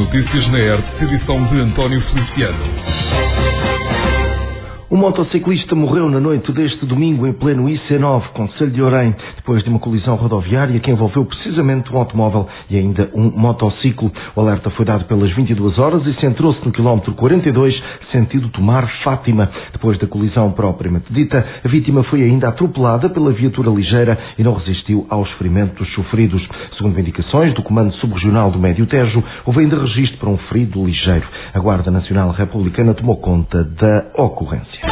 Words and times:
As 0.00 0.06
notícias 0.06 0.50
na 0.50 0.58
ERT, 0.58 1.02
edição 1.02 1.46
de 1.48 1.60
António 1.60 2.00
Feliciano. 2.08 2.89
Motociclista 5.00 5.74
morreu 5.74 6.10
na 6.10 6.20
noite 6.20 6.52
deste 6.52 6.84
domingo 6.84 7.26
em 7.26 7.32
pleno 7.32 7.64
IC9, 7.64 8.32
Conselho 8.34 8.70
de 8.70 8.82
Orem, 8.82 9.16
depois 9.34 9.64
de 9.64 9.70
uma 9.70 9.78
colisão 9.78 10.14
rodoviária 10.14 10.78
que 10.78 10.90
envolveu 10.90 11.24
precisamente 11.24 11.90
um 11.90 11.96
automóvel 11.96 12.46
e 12.68 12.76
ainda 12.76 13.10
um 13.14 13.30
motociclo. 13.30 14.12
O 14.36 14.40
alerta 14.42 14.68
foi 14.68 14.84
dado 14.84 15.06
pelas 15.06 15.34
22 15.34 15.78
horas 15.78 16.06
e 16.06 16.20
centrou-se 16.20 16.62
no 16.66 16.70
quilómetro 16.70 17.14
42, 17.14 17.74
sentido 18.12 18.50
Tomar 18.50 18.86
Fátima. 19.02 19.50
Depois 19.72 19.98
da 19.98 20.06
colisão 20.06 20.52
propriamente 20.52 21.10
dita, 21.10 21.46
a 21.64 21.68
vítima 21.68 22.04
foi 22.04 22.22
ainda 22.22 22.48
atropelada 22.48 23.08
pela 23.08 23.32
viatura 23.32 23.70
ligeira 23.70 24.18
e 24.38 24.42
não 24.42 24.52
resistiu 24.52 25.06
aos 25.08 25.30
ferimentos 25.38 25.90
sofridos. 25.94 26.46
Segundo 26.76 27.00
indicações 27.00 27.54
do 27.54 27.62
Comando 27.62 27.94
Subregional 27.94 28.50
do 28.50 28.58
Médio 28.58 28.84
Tejo, 28.84 29.24
houve 29.46 29.60
ainda 29.60 29.80
registro 29.80 30.18
para 30.18 30.28
um 30.28 30.36
ferido 30.36 30.84
ligeiro. 30.84 31.26
A 31.54 31.58
Guarda 31.58 31.90
Nacional 31.90 32.32
Republicana 32.32 32.92
tomou 32.92 33.16
conta 33.16 33.64
da 33.64 34.04
ocorrência. 34.22 34.89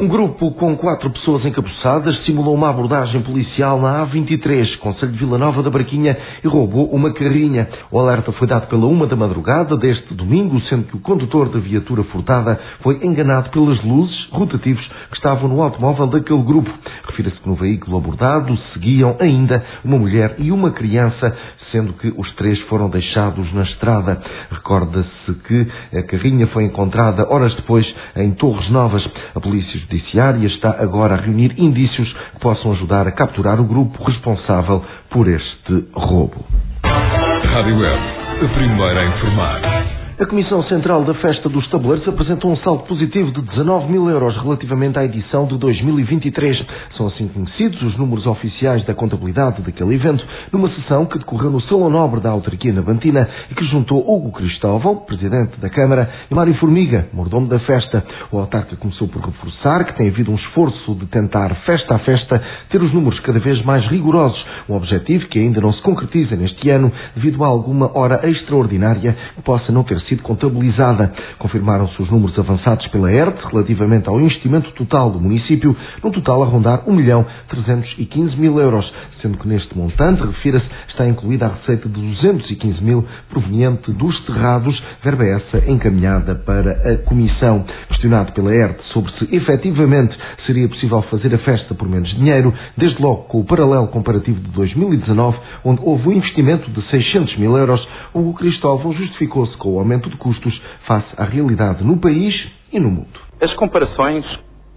Um 0.00 0.06
grupo 0.06 0.52
com 0.52 0.76
quatro 0.76 1.10
pessoas 1.10 1.44
encapuçadas 1.44 2.24
simulou 2.24 2.54
uma 2.54 2.70
abordagem 2.70 3.20
policial 3.20 3.80
na 3.80 4.06
A23, 4.06 4.78
Conselho 4.78 5.10
de 5.10 5.18
Vila 5.18 5.36
Nova 5.36 5.60
da 5.60 5.70
Barquinha, 5.70 6.16
e 6.44 6.46
roubou 6.46 6.88
uma 6.94 7.12
carrinha. 7.12 7.68
O 7.90 7.98
alerta 7.98 8.30
foi 8.30 8.46
dado 8.46 8.68
pela 8.68 8.86
uma 8.86 9.08
da 9.08 9.16
madrugada 9.16 9.76
deste 9.76 10.14
domingo, 10.14 10.60
sendo 10.68 10.84
que 10.84 10.96
o 10.96 11.00
condutor 11.00 11.48
da 11.48 11.58
viatura 11.58 12.04
furtada 12.04 12.60
foi 12.80 13.04
enganado 13.04 13.50
pelas 13.50 13.82
luzes 13.82 14.28
rotativos 14.30 14.86
que 15.10 15.16
estavam 15.16 15.48
no 15.48 15.60
automóvel 15.60 16.06
daquele 16.06 16.42
grupo. 16.42 16.70
Refira-se 17.08 17.40
que 17.40 17.48
no 17.48 17.56
veículo 17.56 17.98
abordado 17.98 18.56
seguiam 18.72 19.16
ainda 19.18 19.64
uma 19.84 19.98
mulher 19.98 20.36
e 20.38 20.52
uma 20.52 20.70
criança 20.70 21.36
sendo 21.70 21.92
que 21.94 22.12
os 22.16 22.34
três 22.34 22.58
foram 22.62 22.88
deixados 22.88 23.52
na 23.52 23.62
estrada. 23.62 24.20
Recorda-se 24.50 25.32
que 25.46 25.68
a 25.98 26.02
carrinha 26.04 26.46
foi 26.48 26.64
encontrada 26.64 27.26
horas 27.32 27.54
depois 27.56 27.86
em 28.16 28.32
Torres 28.32 28.68
Novas. 28.70 29.04
A 29.34 29.40
Polícia 29.40 29.78
Judiciária 29.80 30.46
está 30.46 30.70
agora 30.80 31.14
a 31.14 31.20
reunir 31.20 31.54
indícios 31.58 32.12
que 32.34 32.40
possam 32.40 32.72
ajudar 32.72 33.06
a 33.06 33.12
capturar 33.12 33.60
o 33.60 33.64
grupo 33.64 34.02
responsável 34.04 34.84
por 35.10 35.28
este 35.28 35.88
roubo. 35.94 36.44
Rádio 36.82 37.78
Web, 37.78 38.00
a 38.44 38.48
primeira 38.54 39.00
a 39.00 39.06
informar. 39.06 39.77
A 40.20 40.26
Comissão 40.26 40.64
Central 40.64 41.04
da 41.04 41.14
Festa 41.14 41.48
dos 41.48 41.70
Tabuleiros 41.70 42.08
apresentou 42.08 42.50
um 42.50 42.56
saldo 42.56 42.82
positivo 42.88 43.30
de 43.30 43.40
19 43.40 43.92
mil 43.92 44.10
euros 44.10 44.36
relativamente 44.42 44.98
à 44.98 45.04
edição 45.04 45.46
de 45.46 45.56
2023. 45.56 46.60
São 46.96 47.06
assim 47.06 47.28
conhecidos 47.28 47.80
os 47.82 47.96
números 47.96 48.26
oficiais 48.26 48.84
da 48.84 48.94
contabilidade 48.94 49.62
daquele 49.62 49.94
evento, 49.94 50.26
numa 50.52 50.68
sessão 50.70 51.06
que 51.06 51.20
decorreu 51.20 51.52
no 51.52 51.60
Salão 51.60 51.88
Nobre 51.88 52.18
da 52.18 52.30
Autarquia 52.30 52.72
na 52.72 52.82
Bantina 52.82 53.28
e 53.48 53.54
que 53.54 53.64
juntou 53.66 54.00
Hugo 54.00 54.32
Cristóvão, 54.32 54.96
Presidente 54.96 55.60
da 55.60 55.70
Câmara, 55.70 56.10
e 56.28 56.34
Mário 56.34 56.54
Formiga, 56.54 57.06
mordomo 57.12 57.46
da 57.46 57.60
festa. 57.60 58.04
O 58.32 58.40
autarca 58.40 58.74
começou 58.74 59.06
por 59.06 59.24
reforçar 59.24 59.84
que 59.84 59.96
tem 59.96 60.08
havido 60.08 60.32
um 60.32 60.34
esforço 60.34 60.96
de 60.96 61.06
tentar, 61.06 61.54
festa 61.64 61.94
a 61.94 61.98
festa, 62.00 62.42
ter 62.70 62.82
os 62.82 62.92
números 62.92 63.20
cada 63.20 63.38
vez 63.38 63.64
mais 63.64 63.86
rigorosos, 63.86 64.44
um 64.68 64.74
objetivo 64.74 65.28
que 65.28 65.38
ainda 65.38 65.60
não 65.60 65.72
se 65.72 65.82
concretiza 65.82 66.34
neste 66.34 66.68
ano 66.70 66.90
devido 67.14 67.44
a 67.44 67.46
alguma 67.46 67.96
hora 67.96 68.28
extraordinária 68.28 69.16
que 69.36 69.42
possa 69.42 69.70
não 69.70 69.84
ter 69.84 70.07
sido 70.08 70.22
contabilizada. 70.22 71.12
Confirmaram-se 71.38 72.00
os 72.02 72.10
números 72.10 72.38
avançados 72.38 72.86
pela 72.88 73.12
ERT 73.12 73.38
relativamente 73.52 74.08
ao 74.08 74.20
investimento 74.20 74.70
total 74.72 75.10
do 75.10 75.20
município, 75.20 75.76
no 76.02 76.10
total 76.10 76.42
a 76.42 76.46
rondar 76.46 76.82
1 76.88 76.92
milhão 76.94 77.24
315 77.48 78.36
mil 78.36 78.58
euros, 78.58 78.90
sendo 79.20 79.38
que 79.38 79.48
neste 79.48 79.76
montante, 79.76 80.22
refira-se, 80.22 80.66
está 80.88 81.06
incluída 81.06 81.46
a 81.46 81.54
receita 81.54 81.88
de 81.88 82.00
215 82.00 82.82
mil 82.82 83.04
proveniente 83.30 83.92
dos 83.92 84.18
terrados, 84.26 84.80
verba 85.02 85.24
essa 85.24 85.70
encaminhada 85.70 86.34
para 86.34 86.92
a 86.92 86.98
Comissão. 86.98 87.64
Questionado 87.88 88.32
pela 88.32 88.54
ERT 88.54 88.80
sobre 88.92 89.12
se 89.18 89.34
efetivamente 89.34 90.16
seria 90.46 90.68
possível 90.68 91.02
fazer 91.02 91.34
a 91.34 91.38
festa 91.38 91.74
por 91.74 91.88
menos 91.88 92.08
dinheiro, 92.16 92.52
desde 92.76 93.00
logo 93.02 93.24
com 93.24 93.40
o 93.40 93.44
paralelo 93.44 93.88
comparativo 93.88 94.40
de 94.40 94.50
2019, 94.50 95.38
onde 95.64 95.80
houve 95.84 96.08
um 96.08 96.12
investimento 96.12 96.70
de 96.70 96.82
600 96.90 97.36
mil 97.38 97.56
euros, 97.56 97.86
o 98.14 98.32
Cristóvão 98.34 98.92
justificou-se 98.92 99.56
com 99.56 99.74
o 99.74 99.78
aumento 99.78 100.08
de 100.08 100.16
custos 100.16 100.58
face 100.86 101.08
à 101.16 101.24
realidade 101.24 101.84
no 101.84 101.98
país 101.98 102.34
e 102.72 102.78
no 102.78 102.90
mundo. 102.90 103.18
As 103.40 103.52
comparações, 103.54 104.24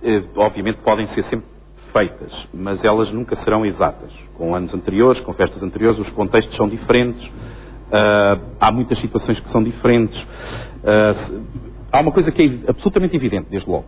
eh, 0.03 0.21
obviamente, 0.35 0.77
podem 0.83 1.07
ser 1.15 1.23
sempre 1.25 1.50
feitas, 1.91 2.31
mas 2.53 2.83
elas 2.83 3.11
nunca 3.11 3.35
serão 3.43 3.65
exatas. 3.65 4.11
Com 4.35 4.55
anos 4.55 4.73
anteriores, 4.73 5.21
com 5.23 5.33
festas 5.33 5.61
anteriores, 5.61 5.99
os 5.99 6.09
contextos 6.09 6.55
são 6.57 6.67
diferentes, 6.67 7.23
uh, 7.25 8.41
há 8.59 8.71
muitas 8.71 8.99
situações 8.99 9.39
que 9.39 9.51
são 9.51 9.63
diferentes. 9.63 10.19
Uh, 10.21 11.43
há 11.91 11.99
uma 12.01 12.11
coisa 12.11 12.31
que 12.31 12.41
é 12.41 12.69
absolutamente 12.69 13.15
evidente, 13.15 13.47
desde 13.49 13.69
logo. 13.69 13.85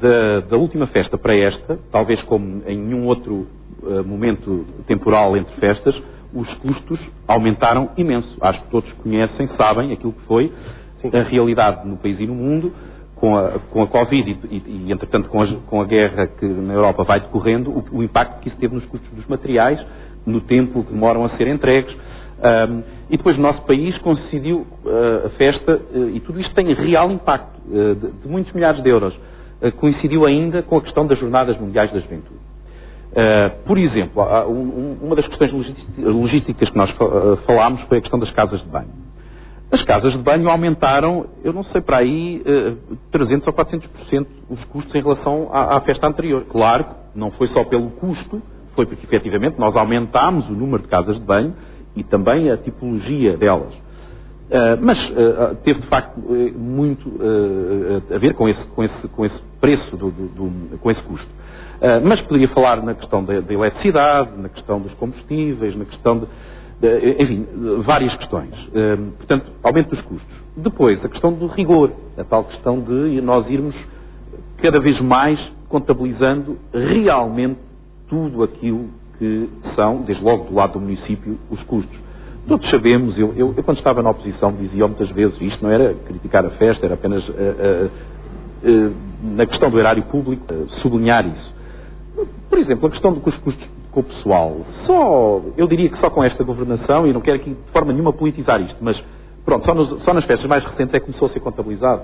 Da, 0.00 0.40
da 0.48 0.56
última 0.56 0.86
festa 0.86 1.18
para 1.18 1.34
esta, 1.34 1.78
talvez 1.90 2.22
como 2.22 2.62
em 2.66 2.78
nenhum 2.78 3.06
outro 3.06 3.48
uh, 3.82 4.04
momento 4.06 4.64
temporal 4.86 5.36
entre 5.36 5.54
festas, 5.56 5.94
os 6.32 6.48
custos 6.54 7.00
aumentaram 7.26 7.90
imenso. 7.96 8.36
Acho 8.40 8.62
que 8.62 8.70
todos 8.70 8.90
conhecem, 8.94 9.48
sabem 9.56 9.92
aquilo 9.92 10.12
que 10.12 10.22
foi 10.22 10.52
Sim. 11.00 11.10
a 11.12 11.22
realidade 11.22 11.86
no 11.86 11.96
país 11.96 12.18
e 12.20 12.26
no 12.26 12.34
mundo, 12.34 12.72
com 13.22 13.36
a, 13.36 13.52
com 13.70 13.82
a 13.84 13.86
Covid 13.86 14.36
e, 14.50 14.56
e, 14.66 14.92
entretanto, 14.92 15.28
com 15.28 15.40
a, 15.40 15.46
com 15.68 15.80
a, 15.80 15.84
guerra 15.84 16.26
que 16.26 16.44
na 16.44 16.74
Europa 16.74 17.04
vai 17.04 17.20
decorrendo, 17.20 17.70
o, 17.70 17.98
o, 17.98 18.02
impacto 18.02 18.40
que 18.40 18.48
isso 18.48 18.58
teve 18.58 18.74
nos 18.74 18.84
custos 18.86 19.08
dos 19.12 19.24
materiais, 19.28 19.78
no 20.26 20.40
tempo 20.40 20.82
que 20.82 20.92
demoram 20.92 21.24
a 21.24 21.28
ser 21.36 21.46
entregues. 21.46 21.94
Um, 21.94 22.82
e 23.08 23.16
depois 23.16 23.38
o 23.38 23.40
nosso 23.40 23.62
país 23.62 23.96
coincidiu 23.98 24.66
uh, 24.84 25.26
a 25.26 25.30
festa, 25.38 25.80
uh, 25.94 26.08
e 26.08 26.18
tudo 26.18 26.40
isto 26.40 26.52
tem 26.52 26.74
real 26.74 27.12
impacto, 27.12 27.60
uh, 27.68 27.94
de, 27.94 28.10
de, 28.10 28.28
muitos 28.28 28.52
milhares 28.52 28.82
de 28.82 28.88
euros. 28.88 29.14
coincidiu 29.76 30.26
ainda 30.26 30.60
com 30.64 30.78
a 30.78 30.82
questão 30.82 31.06
das 31.06 31.16
Jornadas 31.20 31.56
Mundiais 31.60 31.92
da 31.92 32.00
Juventude. 32.00 32.40
Por 33.66 33.78
exemplo, 33.78 34.20
um, 34.48 34.96
uma 35.00 35.14
das 35.14 35.28
questões 35.28 35.52
logísticas 35.98 36.68
que 36.70 36.76
nós 36.76 36.90
falámos 37.46 37.82
foi 37.82 37.98
a 37.98 38.00
questão 38.00 38.18
das 38.18 38.30
casas 38.32 38.60
de 38.60 38.68
banho. 38.68 38.90
As 39.72 39.82
casas 39.84 40.12
de 40.12 40.18
banho 40.18 40.50
aumentaram, 40.50 41.24
eu 41.42 41.50
não 41.50 41.64
sei, 41.64 41.80
para 41.80 41.96
aí 41.96 42.42
uh, 42.42 42.96
300 43.10 43.46
ou 43.46 43.54
400% 43.54 44.26
os 44.50 44.62
custos 44.64 44.94
em 44.94 45.02
relação 45.02 45.48
à, 45.50 45.78
à, 45.78 45.80
festa 45.80 46.06
anterior. 46.06 46.44
Claro, 46.50 46.84
não 47.14 47.30
foi 47.30 47.48
só 47.48 47.64
pelo 47.64 47.88
custo, 47.92 48.42
foi 48.74 48.84
porque 48.84 49.06
efetivamente 49.06 49.58
nós 49.58 49.74
aumentámos 49.74 50.46
o 50.50 50.52
número 50.52 50.82
de 50.82 50.88
casas 50.88 51.18
de 51.18 51.24
banho 51.24 51.54
e 51.96 52.04
também 52.04 52.50
a 52.50 52.58
tipologia 52.58 53.34
delas. 53.38 53.72
Uh, 53.72 54.76
mas 54.82 54.98
uh, 55.08 55.56
teve 55.64 55.80
de 55.80 55.86
facto 55.86 56.20
muito 56.54 57.10
a 58.14 58.18
ver 58.18 58.34
com 58.34 58.46
esse, 58.46 58.62
com 58.74 58.84
esse, 58.84 59.08
com 59.08 59.24
esse 59.24 59.38
preço, 59.58 59.96
do, 59.96 60.10
do, 60.10 60.28
do, 60.28 60.78
com 60.78 60.90
esse 60.90 61.00
custo. 61.04 61.28
Uh, 61.82 61.98
mas 62.04 62.20
poderia 62.20 62.48
falar 62.48 62.82
na 62.82 62.94
questão 62.94 63.24
da, 63.24 63.40
da, 63.40 63.54
eletricidade, 63.54 64.30
na 64.36 64.50
questão 64.50 64.80
dos 64.80 64.92
combustíveis, 64.94 65.74
na 65.74 65.86
questão 65.86 66.18
de 66.18 66.26
enfim, 67.18 67.46
várias 67.84 68.14
questões. 68.16 68.50
Uh, 68.68 69.12
portanto, 69.18 69.52
aumento 69.62 69.90
dos 69.90 70.00
custos. 70.02 70.42
Depois, 70.56 71.02
a 71.04 71.08
questão 71.08 71.32
do 71.32 71.46
rigor, 71.46 71.92
a 72.18 72.24
tal 72.24 72.44
questão 72.44 72.80
de 72.80 73.20
nós 73.20 73.48
irmos 73.48 73.74
cada 74.58 74.80
vez 74.80 75.00
mais 75.00 75.38
contabilizando 75.68 76.58
realmente 76.72 77.58
tudo 78.08 78.42
aquilo 78.42 78.88
que 79.18 79.48
são, 79.74 80.02
desde 80.02 80.22
logo 80.22 80.44
do 80.44 80.54
lado 80.54 80.74
do 80.74 80.80
município, 80.80 81.38
os 81.50 81.62
custos. 81.62 81.98
Todos 82.46 82.68
sabemos, 82.70 83.16
eu, 83.16 83.32
eu, 83.36 83.54
eu 83.56 83.62
quando 83.62 83.78
estava 83.78 84.02
na 84.02 84.10
oposição 84.10 84.52
dizia 84.52 84.86
muitas 84.86 85.08
vezes, 85.10 85.40
isto 85.40 85.62
não 85.62 85.70
era 85.70 85.94
criticar 85.94 86.44
a 86.44 86.50
festa, 86.50 86.84
era 86.84 86.94
apenas 86.94 87.26
uh, 87.28 87.90
na 89.22 89.46
questão 89.46 89.70
do 89.70 89.78
erário 89.78 90.02
público, 90.04 90.44
sublinhar 90.82 91.26
isso. 91.26 91.52
Por 92.50 92.58
exemplo, 92.58 92.88
a 92.88 92.90
questão 92.90 93.12
dos 93.12 93.34
custos 93.38 93.66
com 93.92 94.00
o 94.00 94.04
pessoal. 94.04 94.56
Só, 94.86 95.42
eu 95.56 95.66
diria 95.66 95.88
que 95.88 95.98
só 96.00 96.10
com 96.10 96.24
esta 96.24 96.42
governação, 96.42 97.06
e 97.06 97.12
não 97.12 97.20
quero 97.20 97.36
aqui 97.36 97.50
de 97.50 97.72
forma 97.72 97.92
nenhuma 97.92 98.12
politizar 98.12 98.60
isto, 98.60 98.76
mas 98.80 99.00
pronto, 99.44 99.64
só, 99.64 99.74
nos, 99.74 100.02
só 100.02 100.12
nas 100.12 100.24
festas 100.24 100.48
mais 100.48 100.64
recentes 100.64 100.94
é 100.94 101.00
que 101.00 101.06
começou 101.06 101.28
a 101.28 101.32
ser 101.32 101.40
contabilizado. 101.40 102.02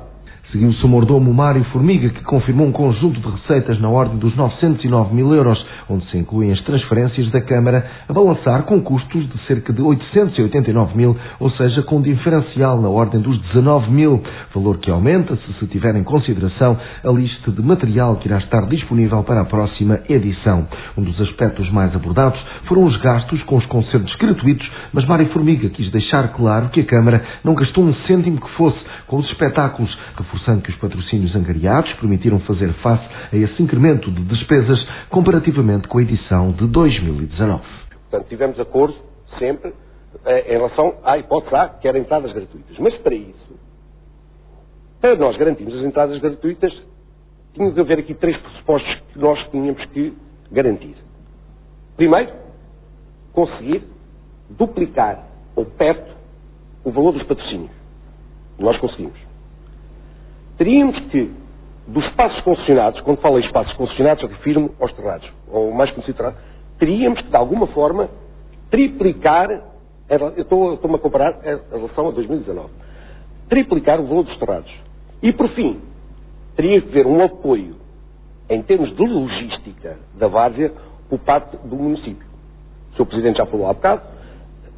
Seguiu-se 0.51 0.83
o 0.83 0.89
mordomo 0.89 1.35
Mário 1.35 1.63
Formiga, 1.65 2.09
que 2.09 2.25
confirmou 2.25 2.67
um 2.67 2.73
conjunto 2.73 3.21
de 3.21 3.29
receitas 3.29 3.79
na 3.83 3.91
ordem 3.91 4.17
dos 4.17 4.35
909 4.35 5.15
mil 5.15 5.35
euros, 5.35 5.63
onde 5.91 6.07
se 6.07 6.17
incluem 6.17 6.51
as 6.51 6.61
transferências 6.63 7.31
da 7.31 7.43
Câmara, 7.43 7.85
a 8.09 8.13
balançar 8.15 8.63
com 8.63 8.81
custos 8.81 9.29
de 9.29 9.39
cerca 9.47 9.75
de 9.75 9.83
889 9.83 10.97
mil, 10.97 11.15
ou 11.39 11.51
seja, 11.51 11.83
com 11.83 11.99
um 11.99 12.01
diferencial 12.01 12.81
na 12.81 12.89
ordem 12.89 13.21
dos 13.21 13.39
19 13.43 13.91
mil, 13.91 14.23
valor 14.55 14.79
que 14.79 14.91
aumenta 14.91 15.37
se 15.37 15.53
se 15.59 15.67
tiver 15.67 15.95
em 15.97 16.03
consideração 16.03 16.79
a 17.05 17.11
lista 17.11 17.53
de 17.53 17.61
material 17.61 18.17
que 18.17 18.27
irá 18.27 18.39
estar 18.39 18.67
disponível 18.69 19.23
para 19.25 19.43
a 19.43 19.45
próxima 19.45 20.01
edição. 20.09 20.67
Um 20.97 21.03
dos 21.03 21.21
aspectos 21.21 21.71
mais 21.71 21.95
abordados 21.95 22.41
foram 22.65 22.85
os 22.85 22.97
gastos 23.03 23.43
com 23.43 23.59
os 23.59 23.67
concertos 23.67 24.15
gratuitos, 24.17 24.67
mas 24.95 25.05
Mário 25.05 25.29
Formiga 25.29 25.69
quis 25.69 25.91
deixar 25.91 26.29
claro 26.29 26.71
que 26.71 26.81
a 26.81 26.87
Câmara 26.87 27.23
não 27.45 27.55
gastou 27.55 27.85
um 27.85 27.93
cêntimo 28.07 28.41
que 28.41 28.51
fosse 28.53 28.79
com 29.07 29.19
os 29.19 29.27
espetáculos, 29.31 29.95
reforçando 30.17 30.38
que 30.63 30.71
os 30.71 30.77
patrocínios 30.77 31.35
angariados 31.37 31.93
permitiram 31.95 32.41
fazer 32.41 32.73
face 32.75 33.05
a 33.33 33.37
esse 33.37 33.63
incremento 33.63 34.11
de 34.11 34.23
despesas 34.25 34.79
comparativamente 35.11 35.89
com 35.89 35.99
a 35.99 36.03
edição 36.03 36.53
de 36.53 36.67
2019. 36.67 37.63
Portanto, 38.11 38.29
tivemos 38.29 38.59
acordo 38.59 38.97
sempre 39.39 39.73
em 40.27 40.53
relação 40.53 40.95
à 41.05 41.19
hipótese 41.19 41.55
A, 41.55 41.69
que 41.69 41.87
era 41.87 41.99
entradas 41.99 42.33
gratuitas. 42.33 42.79
Mas 42.79 42.95
para 42.99 43.15
isso, 43.15 43.59
para 45.01 45.17
nós 45.17 45.37
garantirmos 45.37 45.75
as 45.77 45.85
entradas 45.85 46.19
gratuitas, 46.21 46.73
tinha 47.55 47.71
de 47.71 47.81
haver 47.81 47.99
aqui 48.01 48.15
três 48.15 48.37
pressupostos 48.37 48.95
que 49.13 49.19
nós 49.19 49.39
tínhamos 49.51 49.85
que 49.87 50.17
garantir. 50.51 50.97
Primeiro, 51.97 52.33
conseguir 53.33 53.83
duplicar 54.51 55.27
ou 55.55 55.65
perto 55.65 56.17
o 56.85 56.91
valor 56.91 57.13
dos 57.13 57.23
patrocínios. 57.25 57.71
Nós 58.59 58.79
conseguimos. 58.79 59.28
Teríamos 60.59 60.99
que, 61.11 61.31
dos 61.87 62.05
espaços 62.07 62.41
concessionados, 62.43 63.01
quando 63.03 63.21
falo 63.21 63.39
em 63.39 63.45
espaços 63.45 63.73
concessionados, 63.75 64.25
eu 64.25 64.29
refiro-me 64.29 64.71
aos 64.81 64.93
terrados, 64.93 65.31
ou 65.49 65.73
mais 65.73 65.89
considerado, 65.93 66.37
teríamos 66.81 67.21
que, 67.21 67.29
de 67.29 67.37
alguma 67.37 67.69
forma, 67.69 68.11
triplicar, 68.69 69.49
eu 70.09 70.43
estou-me 70.43 70.97
a 70.97 70.99
comparar 70.99 71.39
em 71.45 71.77
relação 71.77 72.09
a 72.09 72.11
2019, 72.11 72.71
triplicar 73.49 74.01
o 74.01 74.07
valor 74.07 74.25
dos 74.25 74.37
terrados. 74.37 74.71
E, 75.23 75.33
por 75.33 75.49
fim, 75.51 75.81
teria 76.57 76.83
que 76.83 76.89
haver 76.89 77.07
um 77.07 77.23
apoio, 77.23 77.77
em 78.51 78.61
termos 78.63 78.95
de 78.97 79.07
logística 79.07 79.97
da 80.15 80.27
várzea, 80.27 80.73
por 81.09 81.21
parte 81.21 81.57
do 81.59 81.77
município. 81.77 82.27
O 82.93 82.97
Sr. 82.97 83.07
Presidente 83.07 83.39
já 83.39 83.47
falou 83.47 83.69
há 83.69 83.75
bocado, 83.75 84.03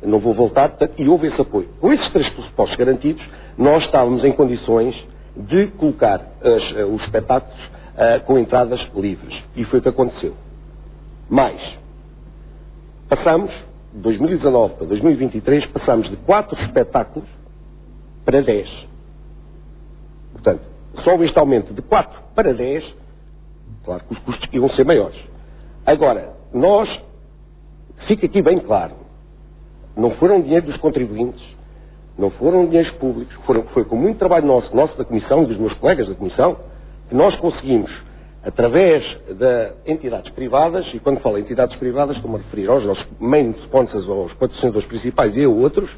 não 0.03 0.19
vou 0.19 0.35
voltar, 0.35 0.77
e 0.99 1.09
houve 1.09 1.29
esse 1.29 1.41
apoio. 1.41 1.69
Com 1.81 1.91
esses 1.91 2.13
três 2.13 2.29
pressupostos 2.35 2.77
garantidos, 2.77 3.25
nós 3.57 3.83
estávamos 3.85 4.23
em 4.25 4.33
condições 4.33 4.95
de 5.37 5.69
colocar 5.73 6.21
as, 6.43 6.77
eh, 6.77 6.85
os 6.85 7.03
espetáculos 7.03 7.59
uh, 7.65 8.25
com 8.27 8.39
entradas 8.39 8.81
livres. 8.95 9.37
E 9.57 9.65
foi 9.65 9.79
o 9.79 9.83
que 9.83 9.89
aconteceu. 9.89 10.35
Mais, 11.29 11.61
passamos, 13.09 13.51
de 13.93 14.01
2019 14.01 14.75
para 14.75 14.87
2023, 14.87 15.67
passamos 15.67 16.11
de 16.11 16.17
quatro 16.19 16.61
espetáculos 16.63 17.29
para 18.25 18.43
10. 18.43 18.69
Portanto, 20.33 20.63
só 21.05 21.15
este 21.23 21.39
aumento 21.39 21.73
de 21.73 21.83
4 21.83 22.21
para 22.35 22.53
10, 22.53 22.85
claro 23.85 24.05
que 24.05 24.15
os 24.15 24.19
custos 24.21 24.49
iam 24.53 24.69
ser 24.71 24.85
maiores. 24.85 25.19
Agora, 25.87 26.35
nós, 26.53 26.89
fica 28.07 28.27
aqui 28.27 28.43
bem 28.43 28.59
claro, 28.61 28.95
não 29.97 30.13
foram 30.13 30.41
dinheiro 30.41 30.67
dos 30.67 30.77
contribuintes, 30.79 31.43
não 32.21 32.31
foram 32.31 32.67
dinheiros 32.67 32.93
públicos, 32.93 33.35
foram, 33.47 33.63
foi 33.73 33.85
com 33.85 33.97
muito 33.97 34.19
trabalho 34.19 34.47
nosso, 34.47 34.75
nosso 34.77 34.97
da 34.99 35.05
Comissão, 35.05 35.45
dos 35.45 35.57
meus 35.57 35.73
colegas 35.75 36.07
da 36.07 36.15
Comissão, 36.15 36.57
que 37.09 37.15
nós 37.15 37.35
conseguimos, 37.37 37.91
através 38.45 39.03
de 39.27 39.91
entidades 39.91 40.31
privadas, 40.35 40.87
e 40.93 41.01
quando 41.01 41.21
falo 41.21 41.39
entidades 41.39 41.75
privadas, 41.79 42.17
estou-me 42.17 42.37
a 42.37 42.41
referir 42.41 42.69
aos 42.69 42.85
nossos 42.85 43.07
main 43.19 43.55
sponsors, 43.65 44.07
aos 44.07 44.33
patrocinadores 44.35 44.87
principais 44.87 45.35
e 45.35 45.45
a 45.45 45.49
outros, 45.49 45.91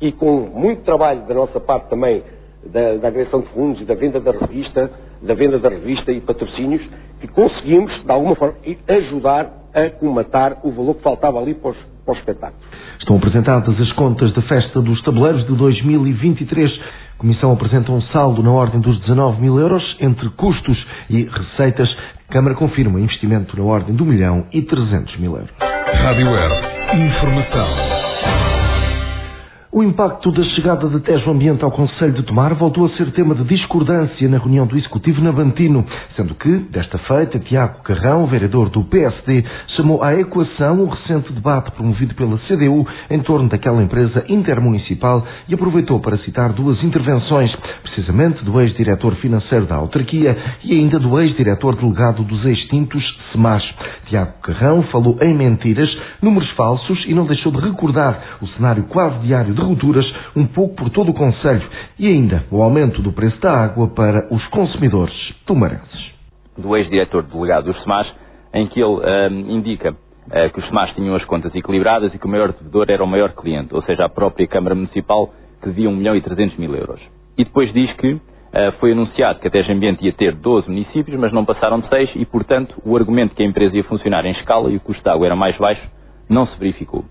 e 0.00 0.10
com 0.10 0.40
muito 0.54 0.82
trabalho 0.84 1.20
da 1.26 1.34
nossa 1.34 1.60
parte 1.60 1.90
também, 1.90 2.22
da, 2.64 2.94
da 2.96 3.08
agressão 3.08 3.40
de 3.40 3.48
fundos 3.48 3.82
e 3.82 3.84
da 3.84 3.94
venda 3.94 4.20
da 4.20 4.32
revista, 4.32 4.90
da 5.20 5.34
venda 5.34 5.58
da 5.58 5.68
revista 5.68 6.10
e 6.10 6.20
patrocínios, 6.20 6.82
que 7.20 7.28
conseguimos, 7.28 7.92
de 8.02 8.10
alguma 8.10 8.34
forma, 8.36 8.56
ajudar 8.88 9.52
a 9.74 9.90
comatar 9.90 10.60
o 10.64 10.70
valor 10.70 10.94
que 10.94 11.02
faltava 11.02 11.38
ali 11.38 11.54
para 11.54 11.70
os, 11.70 11.76
para 12.04 12.12
os 12.12 12.18
espetáculos. 12.18 12.71
Estão 13.02 13.16
apresentadas 13.16 13.80
as 13.80 13.92
contas 13.94 14.32
da 14.32 14.40
Festa 14.42 14.80
dos 14.80 15.02
Tabuleiros 15.02 15.44
de 15.44 15.56
2023. 15.56 16.70
A 17.16 17.18
Comissão 17.18 17.52
apresenta 17.52 17.90
um 17.90 18.00
saldo 18.00 18.44
na 18.44 18.52
ordem 18.52 18.80
dos 18.80 18.96
19 19.00 19.42
mil 19.42 19.58
euros 19.58 19.82
entre 20.00 20.28
custos 20.30 20.78
e 21.10 21.24
receitas. 21.24 21.92
A 22.28 22.32
Câmara 22.32 22.54
confirma 22.54 23.00
investimento 23.00 23.58
na 23.58 23.64
ordem 23.64 23.96
do 23.96 24.06
milhão 24.06 24.46
e 24.52 24.62
300 24.62 25.18
mil 25.18 25.32
euros. 25.32 25.50
Rádio 25.60 26.28
Air. 26.28 26.50
Informação. 26.94 28.01
O 29.74 29.82
impacto 29.82 30.30
da 30.30 30.44
chegada 30.54 30.86
da 30.86 31.00
Tejo 31.00 31.30
Ambiente 31.30 31.64
ao 31.64 31.70
Conselho 31.70 32.12
de 32.12 32.22
Tomar 32.24 32.52
voltou 32.52 32.84
a 32.84 32.90
ser 32.90 33.10
tema 33.12 33.34
de 33.34 33.42
discordância 33.44 34.28
na 34.28 34.36
reunião 34.36 34.66
do 34.66 34.76
Executivo 34.76 35.22
na 35.22 35.32
Bantino, 35.32 35.82
sendo 36.14 36.34
que, 36.34 36.58
desta 36.70 36.98
feita, 36.98 37.38
Tiago 37.38 37.82
Carrão, 37.82 38.26
vereador 38.26 38.68
do 38.68 38.84
PSD, 38.84 39.42
chamou 39.74 40.02
à 40.02 40.14
equação 40.14 40.82
o 40.82 40.90
recente 40.90 41.32
debate 41.32 41.70
promovido 41.70 42.14
pela 42.14 42.36
CDU 42.40 42.86
em 43.08 43.20
torno 43.20 43.48
daquela 43.48 43.82
empresa 43.82 44.22
intermunicipal 44.28 45.26
e 45.48 45.54
aproveitou 45.54 45.98
para 46.00 46.18
citar 46.18 46.52
duas 46.52 46.84
intervenções, 46.84 47.50
precisamente 47.82 48.44
do 48.44 48.60
ex-diretor 48.60 49.14
financeiro 49.22 49.64
da 49.64 49.76
autarquia 49.76 50.36
e 50.62 50.74
ainda 50.74 50.98
do 50.98 51.18
ex-diretor 51.18 51.76
delegado 51.76 52.22
dos 52.24 52.44
extintos 52.44 53.02
SEMAS. 53.32 53.62
Tiago 54.12 54.34
Carrão 54.42 54.82
falou 54.92 55.16
em 55.22 55.34
mentiras, 55.34 55.88
números 56.20 56.50
falsos 56.50 57.02
e 57.06 57.14
não 57.14 57.24
deixou 57.24 57.50
de 57.50 57.58
recordar 57.58 58.36
o 58.42 58.46
cenário 58.48 58.84
quase 58.84 59.18
diário 59.20 59.54
de 59.54 59.62
rupturas 59.62 60.04
um 60.36 60.46
pouco 60.46 60.74
por 60.74 60.90
todo 60.90 61.12
o 61.12 61.14
Conselho 61.14 61.66
e 61.98 62.06
ainda 62.06 62.44
o 62.50 62.62
aumento 62.62 63.00
do 63.00 63.10
preço 63.10 63.40
da 63.40 63.50
água 63.50 63.88
para 63.88 64.28
os 64.30 64.46
consumidores 64.48 65.14
tumarenses. 65.46 66.12
Do 66.58 66.76
ex-diretor 66.76 67.22
delegado 67.22 67.72
dos 67.72 67.82
SEMAS, 67.82 68.06
em 68.52 68.66
que 68.66 68.80
ele 68.82 68.96
uh, 68.96 69.50
indica 69.50 69.92
uh, 69.92 70.52
que 70.52 70.60
os 70.60 70.66
SEMAS 70.66 70.90
tinham 70.94 71.16
as 71.16 71.24
contas 71.24 71.54
equilibradas 71.54 72.12
e 72.14 72.18
que 72.18 72.26
o 72.26 72.28
maior 72.28 72.52
devedor 72.52 72.90
era 72.90 73.02
o 73.02 73.06
maior 73.06 73.32
cliente, 73.32 73.74
ou 73.74 73.82
seja, 73.82 74.04
a 74.04 74.10
própria 74.10 74.46
Câmara 74.46 74.74
Municipal, 74.74 75.32
que 75.62 75.70
devia 75.70 75.88
1 75.88 75.96
milhão 75.96 76.14
e 76.14 76.20
300 76.20 76.58
mil 76.58 76.74
euros. 76.74 77.00
E 77.38 77.44
depois 77.44 77.72
diz 77.72 77.90
que 77.94 78.20
foi 78.78 78.92
anunciado 78.92 79.40
que 79.40 79.48
a 79.48 79.50
Teja 79.50 79.72
Ambiente 79.72 80.04
ia 80.04 80.12
ter 80.12 80.34
12 80.34 80.68
municípios, 80.68 81.18
mas 81.18 81.32
não 81.32 81.44
passaram 81.44 81.80
de 81.80 81.88
6 81.88 82.10
e, 82.16 82.26
portanto, 82.26 82.74
o 82.84 82.96
argumento 82.96 83.34
que 83.34 83.42
a 83.42 83.46
empresa 83.46 83.76
ia 83.76 83.84
funcionar 83.84 84.24
em 84.26 84.32
escala 84.32 84.70
e 84.70 84.76
o 84.76 84.80
custo 84.80 85.02
de 85.02 85.08
água 85.08 85.26
era 85.26 85.36
mais 85.36 85.56
baixo 85.56 85.82
não 86.28 86.46
se 86.46 86.58
verificou. 86.58 87.04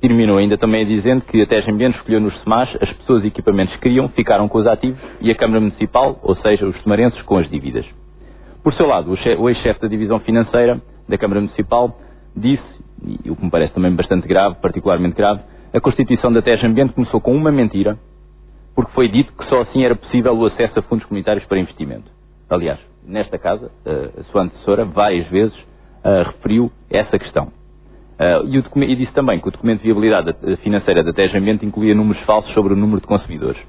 Terminou 0.00 0.38
ainda 0.38 0.58
também 0.58 0.84
dizendo 0.84 1.22
que 1.22 1.40
a 1.40 1.46
Teja 1.46 1.70
Ambiente 1.70 1.96
escolheu 1.96 2.20
nos 2.20 2.36
SEMAS 2.42 2.68
as 2.80 2.92
pessoas 2.94 3.22
e 3.24 3.28
equipamentos 3.28 3.74
que 3.76 3.82
queriam, 3.82 4.08
ficaram 4.08 4.48
com 4.48 4.58
os 4.58 4.66
ativos 4.66 4.98
e 5.20 5.30
a 5.30 5.34
Câmara 5.34 5.60
Municipal, 5.60 6.18
ou 6.22 6.34
seja, 6.36 6.66
os 6.66 6.82
tomarenses, 6.82 7.20
com 7.22 7.38
as 7.38 7.48
dívidas. 7.48 7.86
Por 8.64 8.74
seu 8.74 8.86
lado, 8.86 9.14
o 9.38 9.48
ex-chefe 9.48 9.80
da 9.80 9.88
Divisão 9.88 10.20
Financeira 10.20 10.80
da 11.08 11.18
Câmara 11.18 11.40
Municipal 11.40 11.96
disse, 12.36 12.62
e 13.24 13.30
o 13.30 13.36
que 13.36 13.44
me 13.44 13.50
parece 13.50 13.74
também 13.74 13.94
bastante 13.94 14.26
grave, 14.26 14.56
particularmente 14.60 15.16
grave, 15.16 15.40
a 15.72 15.80
constituição 15.80 16.32
da 16.32 16.42
Teja 16.42 16.66
Ambiente 16.66 16.92
começou 16.94 17.20
com 17.20 17.34
uma 17.34 17.50
mentira, 17.50 17.96
porque 18.74 18.92
foi 18.92 19.08
dito 19.08 19.32
que 19.32 19.44
só 19.48 19.62
assim 19.62 19.84
era 19.84 19.94
possível 19.94 20.36
o 20.36 20.46
acesso 20.46 20.78
a 20.78 20.82
fundos 20.82 21.04
comunitários 21.06 21.44
para 21.46 21.58
investimento. 21.58 22.10
Aliás, 22.48 22.78
nesta 23.06 23.38
casa, 23.38 23.70
a 23.86 24.22
sua 24.24 24.42
antecessora 24.42 24.84
várias 24.84 25.26
vezes 25.28 25.54
referiu 26.26 26.70
essa 26.90 27.18
questão. 27.18 27.52
Uh, 28.22 28.46
e, 28.46 28.58
o 28.58 28.84
e, 28.84 28.96
disse 28.96 29.12
também 29.12 29.40
que 29.40 29.48
o 29.48 29.50
documento 29.50 29.78
de 29.78 29.84
viabilidade 29.84 30.32
financeira 30.62 31.02
da 31.02 31.12
Teja 31.12 31.38
Ambiente 31.38 31.66
incluía 31.66 31.92
números 31.92 32.22
falsos 32.24 32.52
sobre 32.54 32.72
o 32.72 32.76
número 32.76 33.00
de 33.00 33.06
consumidores. 33.06 33.60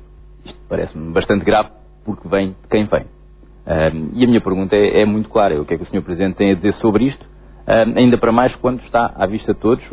Isto 0.46 0.60
parece-me 0.70 1.12
bastante 1.12 1.44
grave 1.44 1.70
porque 2.06 2.28
vem 2.28 2.50
de 2.50 2.68
quem 2.70 2.86
vem. 2.86 3.02
Uh, 3.02 4.12
e 4.14 4.24
a 4.24 4.28
minha 4.28 4.42
pergunta 4.42 4.76
é, 4.76 5.02
é, 5.02 5.06
muito 5.06 5.30
clara. 5.30 5.60
O 5.60 5.66
que 5.66 5.74
é 5.74 5.78
que 5.78 5.84
o 5.84 5.88
Sr. 5.88 6.04
Presidente 6.04 6.36
tem 6.36 6.52
a 6.52 6.54
dizer 6.54 6.76
sobre 6.76 7.06
isto? 7.06 7.24
Uh, 7.24 7.98
ainda 7.98 8.18
para 8.18 8.32
mais 8.32 8.54
quando 8.58 8.80
está 8.84 9.14
à 9.16 9.26
vista 9.26 9.56
de 9.56 9.60
todos. 9.60 9.84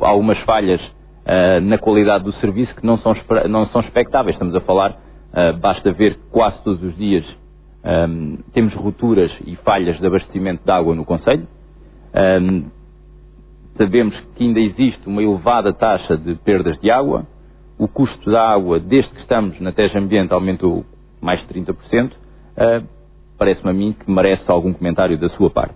Há 0.00 0.08
algumas 0.08 0.38
falhas 0.44 0.80
na 1.62 1.78
qualidade 1.78 2.24
do 2.24 2.32
serviço 2.34 2.74
que 2.76 2.86
não 2.86 2.98
são, 2.98 3.14
não 3.48 3.66
são 3.68 3.80
expectáveis. 3.80 4.36
Estamos 4.36 4.54
a 4.54 4.60
falar, 4.60 4.96
basta 5.60 5.92
ver 5.92 6.18
quase 6.30 6.62
todos 6.62 6.82
os 6.82 6.96
dias 6.96 7.24
um, 7.86 8.38
temos 8.52 8.74
rupturas 8.74 9.30
e 9.46 9.54
falhas 9.56 9.96
de 10.00 10.06
abastecimento 10.06 10.64
de 10.64 10.70
água 10.70 10.94
no 10.94 11.04
Conselho. 11.04 11.46
Um, 12.14 12.64
Sabemos 13.76 14.18
que 14.34 14.42
ainda 14.42 14.58
existe 14.58 15.06
uma 15.06 15.22
elevada 15.22 15.70
taxa 15.70 16.16
de 16.16 16.34
perdas 16.36 16.80
de 16.80 16.90
água. 16.90 17.26
O 17.78 17.86
custo 17.86 18.30
da 18.30 18.48
água, 18.48 18.80
desde 18.80 19.10
que 19.10 19.20
estamos 19.20 19.60
na 19.60 19.70
Teja 19.70 19.98
Ambiente, 19.98 20.32
aumentou 20.32 20.82
mais 21.20 21.40
de 21.46 21.54
30%. 21.54 22.10
Uh, 22.10 22.86
Parece-me 23.38 23.70
a 23.70 23.74
mim 23.74 23.92
que 23.92 24.10
merece 24.10 24.44
algum 24.46 24.72
comentário 24.72 25.18
da 25.18 25.28
sua 25.36 25.50
parte. 25.50 25.74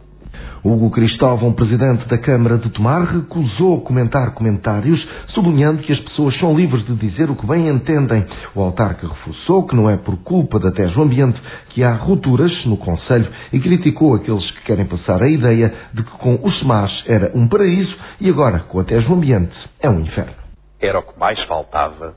Hugo 0.62 0.90
Cristóvão, 0.90 1.54
presidente 1.54 2.06
da 2.06 2.18
Câmara 2.18 2.58
de 2.58 2.68
Tomar, 2.70 3.04
recusou 3.04 3.80
comentar 3.80 4.34
comentários, 4.34 5.00
sublinhando 5.28 5.82
que 5.82 5.92
as 5.92 6.00
pessoas 6.00 6.38
são 6.38 6.54
livres 6.54 6.84
de 6.84 6.94
dizer 6.96 7.30
o 7.30 7.34
que 7.34 7.46
bem 7.46 7.66
entendem. 7.68 8.26
O 8.54 8.60
autarca 8.60 9.08
reforçou 9.08 9.66
que 9.66 9.74
não 9.74 9.88
é 9.88 9.96
por 9.96 10.18
culpa 10.18 10.58
da 10.58 10.70
Tejo 10.70 11.00
Ambiente 11.00 11.40
que 11.70 11.82
há 11.82 11.94
rupturas 11.94 12.52
no 12.66 12.76
Conselho 12.76 13.32
e 13.50 13.58
criticou 13.58 14.14
aqueles 14.14 14.50
que 14.50 14.64
querem 14.64 14.84
passar 14.84 15.22
a 15.22 15.28
ideia 15.28 15.72
de 15.94 16.02
que 16.02 16.10
com 16.18 16.38
os 16.42 16.58
SEMAS 16.58 16.90
era 17.06 17.32
um 17.34 17.48
paraíso 17.48 17.96
e 18.20 18.28
agora 18.28 18.60
com 18.60 18.80
a 18.80 18.84
Tejo 18.84 19.14
Ambiente 19.14 19.56
é 19.80 19.88
um 19.88 20.00
inferno. 20.00 20.34
Era 20.78 20.98
o 20.98 21.02
que 21.02 21.18
mais 21.18 21.42
faltava 21.44 22.14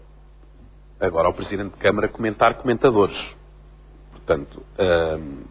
agora 1.00 1.28
ao 1.28 1.34
Presidente 1.34 1.72
de 1.72 1.78
Câmara 1.78 2.10
comentar 2.10 2.56
comentadores. 2.56 3.18
Portanto, 4.12 4.62
hum, 4.78 5.44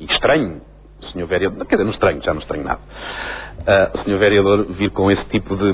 estranho 0.00 0.60
o 1.06 1.10
senhor 1.12 1.26
vereador, 1.26 1.66
quer 1.66 1.76
dizer, 1.76 1.84
não 1.84 1.92
estranho, 1.92 2.22
já 2.22 2.32
não 2.32 2.40
estranho 2.40 2.64
nada, 2.64 2.80
uh, 2.80 3.98
o 3.98 4.04
senhor 4.04 4.18
vereador 4.18 4.64
vir 4.72 4.90
com 4.90 5.10
esse 5.10 5.24
tipo 5.26 5.56
de, 5.56 5.72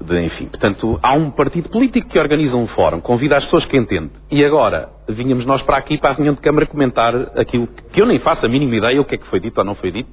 de, 0.00 0.20
enfim, 0.26 0.46
portanto, 0.46 0.98
há 1.02 1.14
um 1.14 1.30
partido 1.30 1.68
político 1.68 2.08
que 2.08 2.18
organiza 2.18 2.56
um 2.56 2.66
fórum, 2.68 3.00
convida 3.00 3.36
as 3.36 3.44
pessoas 3.44 3.64
que 3.66 3.76
entendem, 3.76 4.10
e 4.30 4.44
agora 4.44 4.88
vinhamos 5.08 5.46
nós 5.46 5.62
para 5.62 5.76
aqui, 5.76 5.98
para 5.98 6.10
a 6.10 6.14
reunião 6.14 6.34
de 6.34 6.40
Câmara, 6.40 6.66
comentar 6.66 7.14
aquilo 7.36 7.66
que 7.66 8.00
eu 8.00 8.06
nem 8.06 8.18
faço 8.18 8.44
a 8.44 8.48
mínima 8.48 8.74
ideia 8.76 9.00
o 9.00 9.04
que 9.04 9.14
é 9.14 9.18
que 9.18 9.26
foi 9.26 9.40
dito 9.40 9.58
ou 9.58 9.64
não 9.64 9.74
foi 9.74 9.90
dito. 9.90 10.08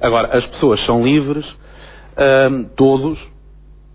Agora, 0.00 0.36
as 0.36 0.44
pessoas 0.46 0.84
são 0.84 1.02
livres, 1.04 1.46
uh, 1.46 2.68
todos, 2.76 3.18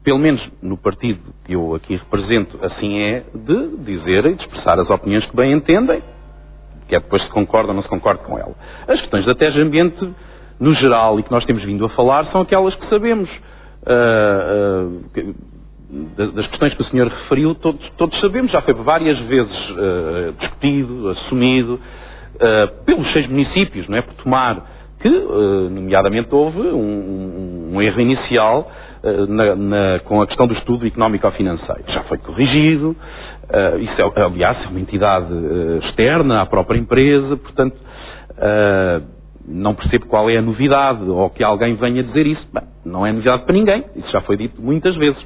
pelo 0.03 0.19
menos 0.19 0.41
no 0.61 0.77
partido 0.77 1.19
que 1.45 1.53
eu 1.53 1.75
aqui 1.75 1.95
represento, 1.95 2.59
assim 2.63 2.99
é 2.99 3.23
de 3.33 3.77
dizer 3.77 4.25
e 4.25 4.35
de 4.35 4.43
expressar 4.43 4.79
as 4.79 4.89
opiniões 4.89 5.25
que 5.25 5.35
bem 5.35 5.51
entendem, 5.51 6.01
que 6.87 6.95
é 6.95 6.99
depois 6.99 7.21
se 7.23 7.29
concorda 7.29 7.69
ou 7.69 7.75
não 7.75 7.83
se 7.83 7.89
concorda 7.89 8.23
com 8.23 8.37
ela. 8.37 8.53
As 8.87 8.99
questões 9.01 9.25
da 9.25 9.35
Teja 9.35 9.61
Ambiente, 9.61 10.07
no 10.59 10.73
geral, 10.75 11.19
e 11.19 11.23
que 11.23 11.31
nós 11.31 11.43
temos 11.45 11.63
vindo 11.63 11.85
a 11.85 11.89
falar, 11.89 12.25
são 12.31 12.41
aquelas 12.41 12.75
que 12.75 12.87
sabemos. 12.89 13.29
Uh, 13.85 15.01
uh, 15.17 15.55
das 16.33 16.47
questões 16.47 16.73
que 16.73 16.81
o 16.81 16.85
senhor 16.85 17.07
referiu, 17.07 17.53
todos, 17.55 17.79
todos 17.95 18.19
sabemos, 18.19 18.51
já 18.51 18.61
foi 18.61 18.73
várias 18.73 19.19
vezes 19.19 19.55
uh, 19.69 20.33
discutido, 20.39 21.09
assumido, 21.09 21.79
pelos 22.85 23.13
seis 23.13 23.27
municípios, 23.27 23.87
não 23.87 23.97
é? 23.97 24.01
Por 24.01 24.13
tomar 24.15 24.65
que, 24.99 25.09
nomeadamente, 25.09 26.27
houve 26.35 26.59
um, 26.59 27.71
um 27.73 27.81
erro 27.81 28.01
inicial 28.01 28.69
na, 29.29 29.55
na, 29.55 29.99
com 29.99 30.21
a 30.21 30.27
questão 30.27 30.45
do 30.45 30.53
estudo 30.55 30.85
económico-financeiro. 30.85 31.83
Já 31.87 32.03
foi 32.03 32.17
corrigido, 32.17 32.93
uh, 33.49 33.79
isso 33.79 33.93
é, 33.99 34.21
aliás, 34.21 34.57
é 34.63 34.67
uma 34.67 34.79
entidade 34.79 35.31
uh, 35.33 35.79
externa 35.83 36.41
à 36.41 36.45
própria 36.45 36.77
empresa, 36.77 37.37
portanto, 37.37 37.75
uh, 37.75 39.05
não 39.47 39.75
percebo 39.75 40.07
qual 40.07 40.29
é 40.29 40.37
a 40.37 40.41
novidade, 40.41 41.03
ou 41.03 41.29
que 41.29 41.43
alguém 41.43 41.75
venha 41.75 42.03
dizer 42.03 42.25
isso. 42.25 42.45
Bem, 42.53 42.63
não 42.85 43.05
é 43.05 43.11
novidade 43.11 43.43
para 43.43 43.53
ninguém, 43.53 43.83
isso 43.95 44.11
já 44.11 44.21
foi 44.21 44.37
dito 44.37 44.61
muitas 44.61 44.95
vezes. 44.95 45.21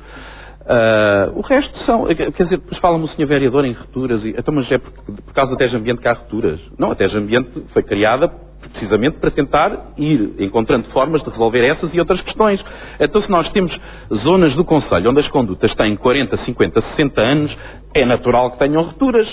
o 1.36 1.42
resto 1.42 1.78
são, 1.86 2.06
quer 2.06 2.32
dizer, 2.32 2.58
depois 2.58 2.78
fala-me 2.80 3.06
o 3.06 3.08
senhor 3.10 3.28
vereador 3.28 3.66
em 3.66 3.72
rupturas, 3.72 4.24
e, 4.24 4.36
então, 4.38 4.54
mas 4.54 4.70
é 4.72 4.78
por, 4.78 4.92
por 4.92 5.34
causa 5.34 5.52
da 5.52 5.58
TEJ 5.58 5.76
Ambiente 5.76 6.02
que 6.02 6.08
há 6.08 6.14
rupturas. 6.14 6.60
Não, 6.78 6.92
a 6.92 6.96
TEJ 6.96 7.16
Ambiente 7.16 7.50
foi 7.74 7.84
criada 7.84 8.30
precisamente 8.72 9.18
para 9.18 9.32
tentar 9.32 9.94
ir 9.98 10.36
encontrando 10.40 10.90
formas 10.90 11.22
de 11.24 11.30
resolver 11.30 11.66
essas 11.66 11.94
e 11.94 12.00
outras 12.00 12.22
questões. 12.22 12.64
Então, 13.00 13.22
se 13.22 13.30
nós 13.30 13.50
temos 13.52 13.76
zonas 14.24 14.54
do 14.56 14.64
Conselho 14.64 15.10
onde 15.10 15.20
as 15.20 15.28
condutas 15.30 15.74
têm 15.76 15.96
40, 15.96 16.38
50, 16.46 16.82
60 16.96 17.22
anos, 17.22 17.58
é 17.94 18.06
natural 18.06 18.52
que 18.52 18.60
tenham 18.60 18.84
rupturas. 18.84 19.28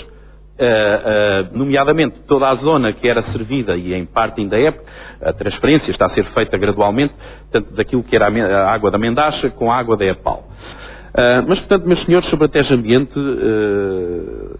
Uh, 0.59 1.53
uh, 1.53 1.55
nomeadamente 1.55 2.19
toda 2.27 2.49
a 2.49 2.55
zona 2.55 2.91
que 2.91 3.07
era 3.07 3.21
servida 3.31 3.77
e 3.77 3.93
em 3.93 4.07
parte 4.07 4.41
ainda 4.41 4.59
é, 4.59 4.73
a 5.21 5.31
transferência 5.31 5.91
está 5.91 6.07
a 6.07 6.09
ser 6.15 6.25
feita 6.33 6.57
gradualmente, 6.57 7.13
tanto 7.51 7.75
daquilo 7.75 8.01
que 8.01 8.15
era 8.15 8.25
a, 8.25 8.73
água 8.73 8.89
da 8.89 8.97
Mendacha 8.97 9.51
com 9.51 9.71
a 9.71 9.77
água 9.77 9.95
da 9.95 10.05
EPAL. 10.05 10.45
Uh, 11.09 11.45
mas, 11.47 11.59
portanto, 11.59 11.85
meus 11.85 12.03
senhores, 12.05 12.27
sobre 12.31 12.45
a 12.45 12.49
Teja 12.49 12.73
Ambiente 12.73 13.13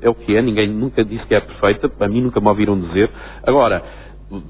é 0.04 0.08
o 0.08 0.14
que 0.14 0.38
é, 0.38 0.42
ninguém 0.42 0.70
nunca 0.70 1.04
disse 1.04 1.26
que 1.26 1.34
é 1.34 1.40
perfeita, 1.40 1.92
a 2.00 2.08
mim 2.08 2.22
nunca 2.22 2.40
me 2.40 2.48
ouviram 2.48 2.80
dizer. 2.80 3.10
Agora, 3.44 3.82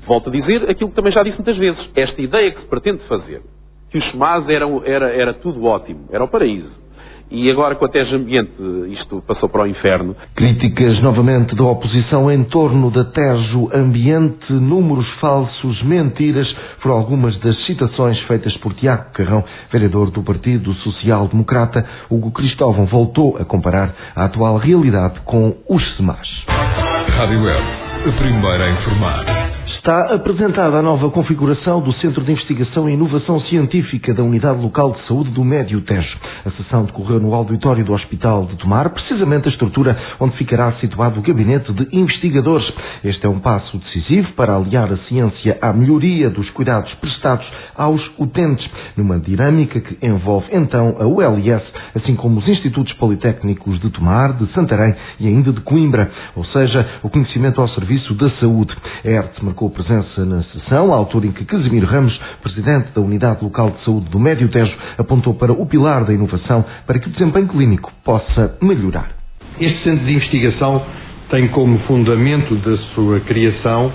volto 0.05 0.29
a 0.29 0.31
dizer 0.33 0.69
aquilo 0.69 0.89
que 0.89 0.95
também 0.97 1.13
já 1.13 1.23
disse 1.23 1.37
muitas 1.37 1.57
vezes. 1.57 1.79
Esta 1.95 2.21
ideia 2.21 2.51
que 2.51 2.61
se 2.61 2.67
pretende 2.67 3.03
fazer, 3.07 3.41
que 3.89 3.97
os 3.97 4.49
eram, 4.49 4.81
era, 4.83 5.15
era 5.15 5.33
tudo 5.33 5.63
ótimo, 5.63 6.09
era 6.11 6.23
o 6.23 6.27
paraíso. 6.27 6.86
E 7.29 7.51
agora 7.51 7.75
com 7.75 7.85
a 7.85 7.89
Teja 7.89 8.15
Ambiente 8.15 8.51
isto 8.89 9.21
passou 9.27 9.49
para 9.49 9.63
o 9.63 9.67
inferno. 9.67 10.15
Críticas 10.35 11.01
novamente 11.01 11.55
da 11.55 11.63
oposição 11.63 12.31
em 12.31 12.43
torno 12.45 12.89
da 12.89 13.03
Tejo 13.03 13.69
Ambiente, 13.73 14.51
números 14.53 15.07
falsos, 15.19 15.81
mentiras, 15.83 16.47
foram 16.79 16.95
algumas 16.95 17.37
das 17.39 17.65
citações 17.65 18.17
feitas 18.21 18.55
por 18.57 18.73
Tiago 18.73 19.11
Carrão, 19.13 19.43
vereador 19.71 20.09
do 20.11 20.23
Partido 20.23 20.73
Social 20.75 21.27
Democrata. 21.27 21.85
Hugo 22.09 22.31
Cristóvão 22.31 22.85
voltou 22.85 23.37
a 23.37 23.45
comparar 23.45 23.93
a 24.15 24.25
atual 24.25 24.57
realidade 24.57 25.19
com 25.25 25.55
os 25.69 25.83
SMAS. 25.97 26.27
Rádio 26.47 27.43
Web, 27.43 27.63
a 28.07 28.11
primeira 28.11 28.63
a 28.63 28.71
informar. 28.71 29.46
Está 29.87 30.15
apresentada 30.15 30.79
a 30.79 30.81
nova 30.81 31.09
configuração 31.09 31.79
do 31.79 31.93
Centro 31.93 32.21
de 32.21 32.33
Investigação 32.33 32.89
e 32.89 32.93
Inovação 32.93 33.39
Científica 33.39 34.13
da 34.13 34.21
Unidade 34.21 34.61
Local 34.61 34.91
de 34.91 35.07
Saúde 35.07 35.29
do 35.29 35.45
Médio 35.45 35.79
Tejo. 35.79 36.17
A 36.45 36.51
sessão 36.51 36.83
decorreu 36.83 37.21
no 37.21 37.33
auditório 37.33 37.85
do 37.85 37.93
Hospital 37.93 38.47
de 38.47 38.57
Tomar, 38.57 38.89
precisamente 38.89 39.47
a 39.47 39.49
estrutura 39.49 39.97
onde 40.19 40.35
ficará 40.35 40.73
situado 40.81 41.21
o 41.21 41.23
gabinete 41.23 41.71
de 41.71 41.87
investigadores. 41.97 42.69
Este 43.01 43.25
é 43.27 43.29
um 43.29 43.39
passo 43.39 43.77
decisivo 43.77 44.33
para 44.33 44.57
aliar 44.57 44.91
a 44.91 44.97
ciência 45.07 45.57
à 45.61 45.71
melhoria 45.71 46.29
dos 46.29 46.49
cuidados 46.49 46.93
prestados 46.95 47.47
aos 47.77 48.01
utentes, 48.17 48.67
numa 48.97 49.19
dinâmica 49.19 49.79
que 49.79 50.05
envolve 50.05 50.47
então 50.51 50.95
a 50.99 51.05
ULS, 51.05 51.63
assim 51.95 52.15
como 52.15 52.39
os 52.39 52.47
Institutos 52.47 52.91
Politécnicos 52.93 53.79
de 53.79 53.89
Tomar, 53.91 54.33
de 54.33 54.51
Santarém 54.53 54.95
e 55.19 55.27
ainda 55.27 55.51
de 55.53 55.61
Coimbra, 55.61 56.09
ou 56.35 56.43
seja, 56.45 56.85
o 57.03 57.09
conhecimento 57.09 57.61
ao 57.61 57.69
serviço 57.69 58.13
da 58.15 58.29
saúde. 58.39 58.73
A 59.05 59.07
ERT 59.07 59.41
marcou 59.43 59.69
presença 59.69 60.25
na 60.25 60.43
sessão, 60.43 60.93
à 60.93 60.97
altura 60.97 61.27
em 61.27 61.31
que 61.31 61.45
Casimiro 61.45 61.85
Ramos, 61.85 62.17
presidente 62.41 62.91
da 62.93 63.01
Unidade 63.01 63.43
Local 63.43 63.71
de 63.71 63.85
Saúde 63.85 64.09
do 64.09 64.19
Médio 64.19 64.49
Tejo, 64.49 64.75
apontou 64.97 65.35
para 65.35 65.53
o 65.53 65.65
pilar 65.65 66.05
da 66.05 66.13
inovação 66.13 66.65
para 66.85 66.99
que 66.99 67.07
o 67.07 67.11
desempenho 67.11 67.47
clínico 67.47 67.91
possa 68.03 68.57
melhorar. 68.61 69.11
Este 69.59 69.83
centro 69.83 70.05
de 70.05 70.13
investigação 70.13 70.83
tem 71.29 71.47
como 71.49 71.79
fundamento 71.79 72.55
da 72.55 72.77
sua 72.93 73.19
criação 73.21 73.91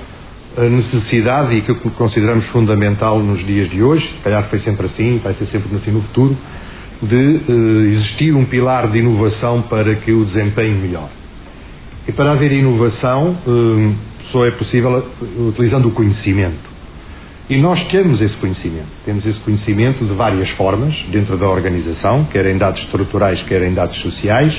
a 0.57 0.69
necessidade, 0.69 1.57
e 1.57 1.63
que 1.63 1.75
consideramos 1.91 2.45
fundamental 2.47 3.19
nos 3.19 3.45
dias 3.47 3.71
de 3.71 3.83
hoje, 3.83 4.07
se 4.07 4.23
calhar 4.23 4.49
foi 4.51 4.61
sempre 4.61 4.87
assim, 4.87 5.21
vai 5.23 5.35
ser 5.35 5.47
sempre 5.47 5.75
assim 5.77 5.91
no 5.91 6.03
futuro, 6.03 6.37
de 7.03 7.41
uh, 7.49 7.81
existir 7.95 8.35
um 8.35 8.45
pilar 8.45 8.89
de 8.89 8.99
inovação 8.99 9.63
para 9.63 9.95
que 9.97 10.13
o 10.13 10.25
desempenho 10.25 10.77
melhore. 10.77 11.11
E 12.07 12.13
para 12.13 12.33
haver 12.33 12.53
inovação, 12.53 13.37
uh, 13.47 13.95
só 14.31 14.47
é 14.47 14.51
possível 14.53 15.05
utilizando 15.49 15.89
o 15.89 15.91
conhecimento. 15.93 16.73
E 17.51 17.59
nós 17.59 17.83
temos 17.89 18.21
esse 18.21 18.35
conhecimento. 18.37 18.89
Temos 19.05 19.27
esse 19.27 19.39
conhecimento 19.41 20.05
de 20.05 20.15
várias 20.15 20.49
formas 20.51 20.95
dentro 21.11 21.37
da 21.37 21.49
organização, 21.49 22.25
quer 22.33 22.47
em 22.47 22.57
dados 22.57 22.81
estruturais, 22.83 23.43
quer 23.43 23.63
em 23.63 23.75
dados 23.75 23.97
sociais, 24.01 24.55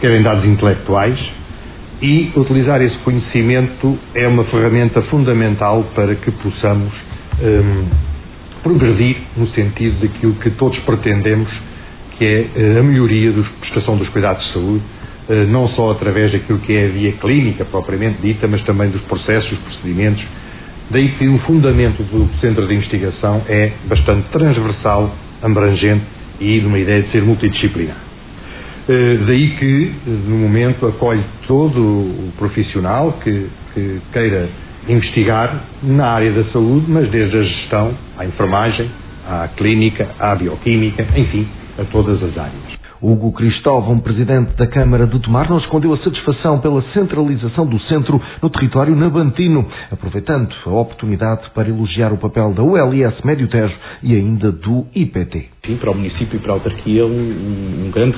quer 0.00 0.12
em 0.12 0.22
dados 0.22 0.44
intelectuais. 0.44 1.18
E 2.02 2.30
utilizar 2.36 2.82
esse 2.82 2.96
conhecimento 2.98 3.98
é 4.14 4.28
uma 4.28 4.44
ferramenta 4.44 5.00
fundamental 5.02 5.82
para 5.94 6.14
que 6.14 6.30
possamos 6.30 6.92
um, 7.40 7.84
progredir 8.62 9.16
no 9.36 9.48
sentido 9.48 10.00
daquilo 10.00 10.34
que 10.34 10.50
todos 10.50 10.78
pretendemos, 10.80 11.48
que 12.18 12.24
é 12.24 12.46
eh, 12.54 12.78
a 12.80 12.82
melhoria 12.82 13.30
da 13.32 13.42
prestação 13.60 13.96
dos 13.96 14.08
cuidados 14.08 14.44
de 14.46 14.52
saúde 14.52 14.82
eh, 15.28 15.44
não 15.46 15.68
só 15.70 15.90
através 15.90 16.30
daquilo 16.32 16.58
que 16.60 16.72
é 16.72 16.86
a 16.86 16.88
via 16.88 17.12
clínica 17.12 17.64
propriamente 17.64 18.20
dita, 18.22 18.46
mas 18.46 18.62
também 18.62 18.90
dos 18.90 19.02
processos, 19.02 19.50
dos 19.50 19.58
procedimentos. 19.60 20.24
Daí 20.90 21.08
que 21.18 21.26
o 21.26 21.38
fundamento 21.40 22.02
do 22.04 22.28
Centro 22.40 22.66
de 22.68 22.74
Investigação 22.74 23.42
é 23.48 23.72
bastante 23.88 24.28
transversal, 24.30 25.12
abrangente 25.42 26.04
e 26.40 26.60
de 26.60 26.66
uma 26.66 26.78
ideia 26.78 27.02
de 27.02 27.10
ser 27.10 27.22
multidisciplinar. 27.22 28.05
Eh, 28.88 29.18
daí 29.26 29.50
que, 29.56 29.92
no 30.28 30.36
momento, 30.36 30.86
acolhe 30.86 31.24
todo 31.46 31.80
o 31.80 32.32
profissional 32.38 33.18
que, 33.22 33.48
que 33.74 34.00
queira 34.12 34.48
investigar 34.88 35.64
na 35.82 36.06
área 36.06 36.32
da 36.32 36.44
saúde, 36.52 36.86
mas 36.88 37.10
desde 37.10 37.36
a 37.36 37.42
gestão, 37.42 37.94
à 38.16 38.24
enfermagem, 38.24 38.88
à 39.26 39.48
clínica, 39.56 40.08
à 40.20 40.36
bioquímica, 40.36 41.04
enfim, 41.16 41.48
a 41.78 41.84
todas 41.84 42.22
as 42.22 42.38
áreas. 42.38 42.75
Hugo 43.00 43.32
Cristóvão, 43.32 43.98
presidente 43.98 44.56
da 44.56 44.66
Câmara 44.66 45.06
de 45.06 45.18
Tomar, 45.20 45.50
não 45.50 45.58
escondeu 45.58 45.92
a 45.92 45.98
satisfação 45.98 46.60
pela 46.60 46.82
centralização 46.92 47.66
do 47.66 47.78
centro 47.80 48.20
no 48.42 48.48
território 48.50 48.96
nabantino, 48.96 49.66
aproveitando 49.90 50.48
a 50.66 50.70
oportunidade 50.70 51.50
para 51.54 51.68
elogiar 51.68 52.12
o 52.12 52.18
papel 52.18 52.54
da 52.54 52.62
ULS 52.62 53.20
Médio 53.24 53.48
Tejo 53.48 53.74
e 54.02 54.14
ainda 54.14 54.50
do 54.50 54.86
IPT. 54.94 55.46
Sim, 55.66 55.76
para 55.76 55.90
o 55.90 55.94
município 55.94 56.36
e 56.36 56.38
para 56.38 56.52
a 56.52 56.54
autarquia 56.54 57.04
um, 57.04 57.86
um 57.86 57.90
grande 57.90 58.16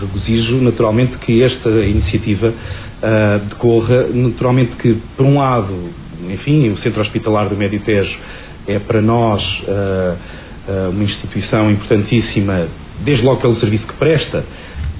regozijo, 0.00 0.56
naturalmente, 0.62 1.16
que 1.18 1.42
esta 1.42 1.68
iniciativa 1.68 2.48
uh, 2.48 3.48
decorra, 3.48 4.06
naturalmente 4.14 4.76
que, 4.76 4.94
por 5.16 5.26
um 5.26 5.38
lado, 5.38 5.74
enfim, 6.28 6.70
o 6.70 6.78
Centro 6.78 7.00
Hospitalar 7.00 7.48
do 7.48 7.56
Médio 7.56 7.80
Tejo 7.80 8.16
é 8.68 8.78
para 8.78 9.00
nós 9.00 9.42
uh, 9.62 10.90
uma 10.90 11.02
instituição 11.02 11.70
importantíssima 11.70 12.68
desde 13.04 13.24
logo 13.24 13.40
pelo 13.40 13.58
serviço 13.60 13.86
que 13.86 13.94
presta, 13.94 14.44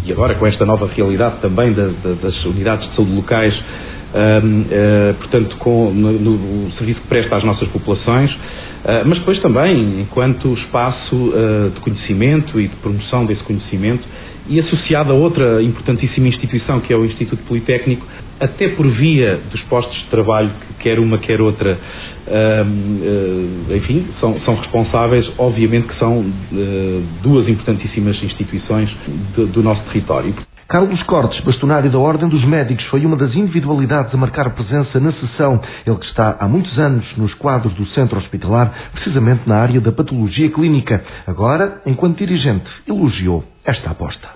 e 0.04 0.12
agora 0.12 0.35
com 0.35 0.47
esta 0.47 0.64
nova 0.64 0.88
realidade 0.95 1.40
também 1.40 1.73
da, 1.73 1.85
da, 1.87 2.14
das 2.23 2.45
unidades 2.45 2.88
de 2.88 2.97
saúde 2.97 3.12
locais, 3.12 3.54
uh, 3.54 4.66
eh, 4.71 5.14
portanto, 5.19 5.57
com 5.59 5.92
no, 5.92 6.12
no, 6.12 6.66
o 6.66 6.73
serviço 6.78 7.00
que 7.00 7.07
presta 7.07 7.37
às 7.37 7.45
nossas 7.45 7.69
populações, 7.69 8.30
uh, 8.33 9.04
mas 9.04 9.19
depois 9.19 9.38
também 9.40 10.00
enquanto 10.00 10.54
espaço 10.54 11.14
uh, 11.16 11.71
de 11.75 11.80
conhecimento 11.80 12.59
e 12.59 12.69
de 12.69 12.76
promoção 12.76 13.26
desse 13.26 13.42
conhecimento 13.42 14.07
e 14.49 14.59
associado 14.59 15.12
a 15.12 15.14
outra 15.14 15.62
importantíssima 15.62 16.28
instituição 16.28 16.80
que 16.80 16.92
é 16.92 16.97
o 16.97 17.04
Instituto 17.04 17.42
Politécnico, 17.45 18.07
até 18.40 18.69
por 18.69 18.88
via 18.88 19.38
dos 19.50 19.61
postos 19.64 19.97
de 19.99 20.07
trabalho 20.07 20.50
que 20.66 20.83
quer 20.83 20.99
uma 20.99 21.19
quer 21.19 21.40
outra 21.40 21.78
uh, 22.26 23.76
enfim, 23.76 24.06
são, 24.20 24.38
são, 24.40 24.54
responsáveis, 24.56 25.30
obviamente 25.38 25.88
que 25.88 25.98
são 25.98 26.20
uh, 26.20 27.02
duas 27.22 27.48
importantíssimas 27.48 28.22
instituições 28.22 28.90
do, 29.34 29.46
do 29.46 29.62
nosso 29.62 29.82
território. 29.84 30.34
Carlos 30.70 31.02
Cortes, 31.02 31.40
bastonário 31.40 31.90
da 31.90 31.98
Ordem 31.98 32.28
dos 32.28 32.44
Médicos, 32.44 32.84
foi 32.86 33.04
uma 33.04 33.16
das 33.16 33.34
individualidades 33.34 34.14
a 34.14 34.16
marcar 34.16 34.54
presença 34.54 35.00
na 35.00 35.12
sessão. 35.14 35.60
Ele 35.84 35.96
que 35.96 36.06
está 36.06 36.36
há 36.38 36.46
muitos 36.46 36.78
anos 36.78 37.04
nos 37.16 37.34
quadros 37.34 37.74
do 37.74 37.84
centro 37.86 38.16
hospitalar, 38.20 38.72
precisamente 38.92 39.48
na 39.48 39.56
área 39.56 39.80
da 39.80 39.90
patologia 39.90 40.48
clínica. 40.48 41.02
Agora, 41.26 41.82
enquanto 41.84 42.18
dirigente, 42.18 42.70
elogiou 42.86 43.42
esta 43.64 43.90
aposta. 43.90 44.28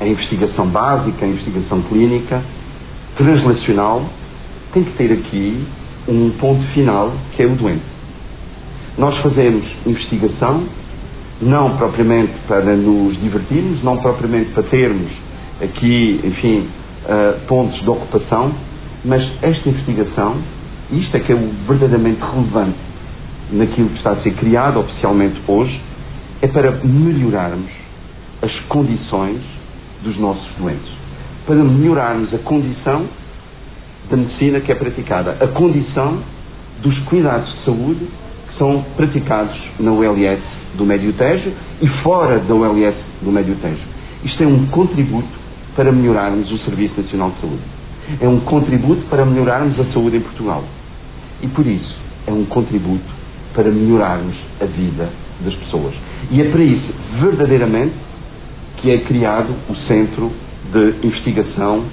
A 0.00 0.06
investigação 0.08 0.66
básica, 0.70 1.24
a 1.24 1.28
investigação 1.28 1.82
clínica, 1.82 2.42
translacional, 3.16 4.10
tem 4.72 4.82
que 4.82 4.92
ter 4.96 5.12
aqui 5.12 5.64
um 6.08 6.30
ponto 6.38 6.62
final 6.74 7.12
que 7.36 7.42
é 7.42 7.46
o 7.46 7.54
doente. 7.56 7.82
Nós 8.98 9.16
fazemos 9.22 9.64
investigação 9.86 10.64
não 11.40 11.76
propriamente 11.76 12.32
para 12.46 12.76
nos 12.76 13.20
divertirmos, 13.20 13.82
não 13.82 13.98
propriamente 13.98 14.50
para 14.50 14.62
termos 14.64 15.10
aqui, 15.60 16.20
enfim, 16.24 16.68
uh, 17.04 17.40
pontos 17.46 17.80
de 17.80 17.90
ocupação, 17.90 18.52
mas 19.04 19.22
esta 19.42 19.68
investigação, 19.68 20.36
isto 20.92 21.16
é 21.16 21.20
que 21.20 21.32
é 21.32 21.34
o 21.34 21.50
verdadeiramente 21.66 22.20
relevante 22.20 22.78
naquilo 23.50 23.88
que 23.90 23.96
está 23.96 24.12
a 24.12 24.22
ser 24.22 24.32
criado 24.34 24.80
oficialmente 24.80 25.40
hoje, 25.46 25.80
é 26.40 26.48
para 26.48 26.72
melhorarmos 26.84 27.70
as 28.42 28.52
condições 28.68 29.40
dos 30.02 30.16
nossos 30.18 30.48
doentes, 30.58 30.92
para 31.46 31.56
melhorarmos 31.56 32.32
a 32.34 32.38
condição 32.38 33.06
da 34.10 34.16
medicina 34.16 34.60
que 34.60 34.70
é 34.70 34.74
praticada, 34.74 35.36
a 35.40 35.48
condição 35.48 36.18
dos 36.82 36.98
cuidados 37.00 37.50
de 37.52 37.64
saúde 37.64 38.06
que 38.48 38.58
são 38.58 38.84
praticados 38.96 39.56
na 39.80 39.90
ULS 39.92 40.42
do 40.76 40.84
Médio 40.84 41.12
Tejo 41.14 41.52
e 41.80 41.88
fora 42.02 42.38
da 42.40 42.54
ULS 42.54 42.96
do 43.22 43.30
Médio 43.30 43.56
Tejo. 43.56 43.82
Isto 44.24 44.42
é 44.42 44.46
um 44.46 44.66
contributo 44.66 45.28
para 45.76 45.90
melhorarmos 45.90 46.50
o 46.50 46.58
Serviço 46.58 47.00
Nacional 47.00 47.30
de 47.32 47.40
Saúde. 47.40 47.62
É 48.20 48.28
um 48.28 48.40
contributo 48.40 49.02
para 49.08 49.24
melhorarmos 49.24 49.78
a 49.80 49.84
saúde 49.92 50.18
em 50.18 50.20
Portugal. 50.20 50.62
E 51.42 51.48
por 51.48 51.66
isso, 51.66 51.96
é 52.26 52.32
um 52.32 52.44
contributo 52.44 53.04
para 53.54 53.70
melhorarmos 53.70 54.36
a 54.60 54.64
vida 54.64 55.08
das 55.40 55.54
pessoas. 55.54 55.94
E 56.30 56.40
é 56.40 56.50
para 56.50 56.62
isso, 56.62 56.94
verdadeiramente, 57.20 57.94
que 58.78 58.90
é 58.90 58.98
criado 58.98 59.54
o 59.68 59.76
Centro 59.88 60.30
de 60.72 61.06
Investigação 61.06 61.84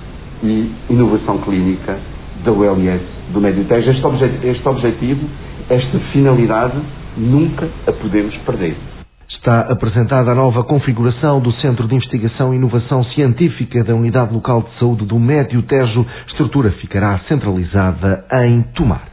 e 0.44 0.72
Inovação 0.90 1.40
Clínica 1.40 1.98
da 2.44 2.52
ULS 2.52 3.02
do 3.34 3.42
Médio 3.42 3.66
Tejo. 3.66 3.92
Este, 3.92 4.48
este 4.48 4.68
objetivo, 4.68 5.28
esta 5.70 6.00
finalidade, 6.12 6.78
nunca 7.18 7.68
a 7.88 7.92
podemos 7.92 8.36
perder. 8.38 8.76
Está 9.30 9.62
apresentada 9.62 10.32
a 10.32 10.36
nova 10.36 10.64
configuração 10.64 11.40
do 11.40 11.52
Centro 11.54 11.88
de 11.88 11.96
Investigação 11.96 12.54
e 12.54 12.58
Inovação 12.58 13.04
Científica 13.06 13.84
da 13.84 13.96
Unidade 13.96 14.34
Local 14.34 14.62
de 14.62 14.80
Saúde 14.80 15.06
do 15.06 15.20
Médio 15.20 15.64
Tejo. 15.64 16.06
A 16.28 16.32
estrutura 16.32 16.72
ficará 16.74 17.20
centralizada 17.28 18.24
em 18.46 18.62
Tomar. 18.76 19.11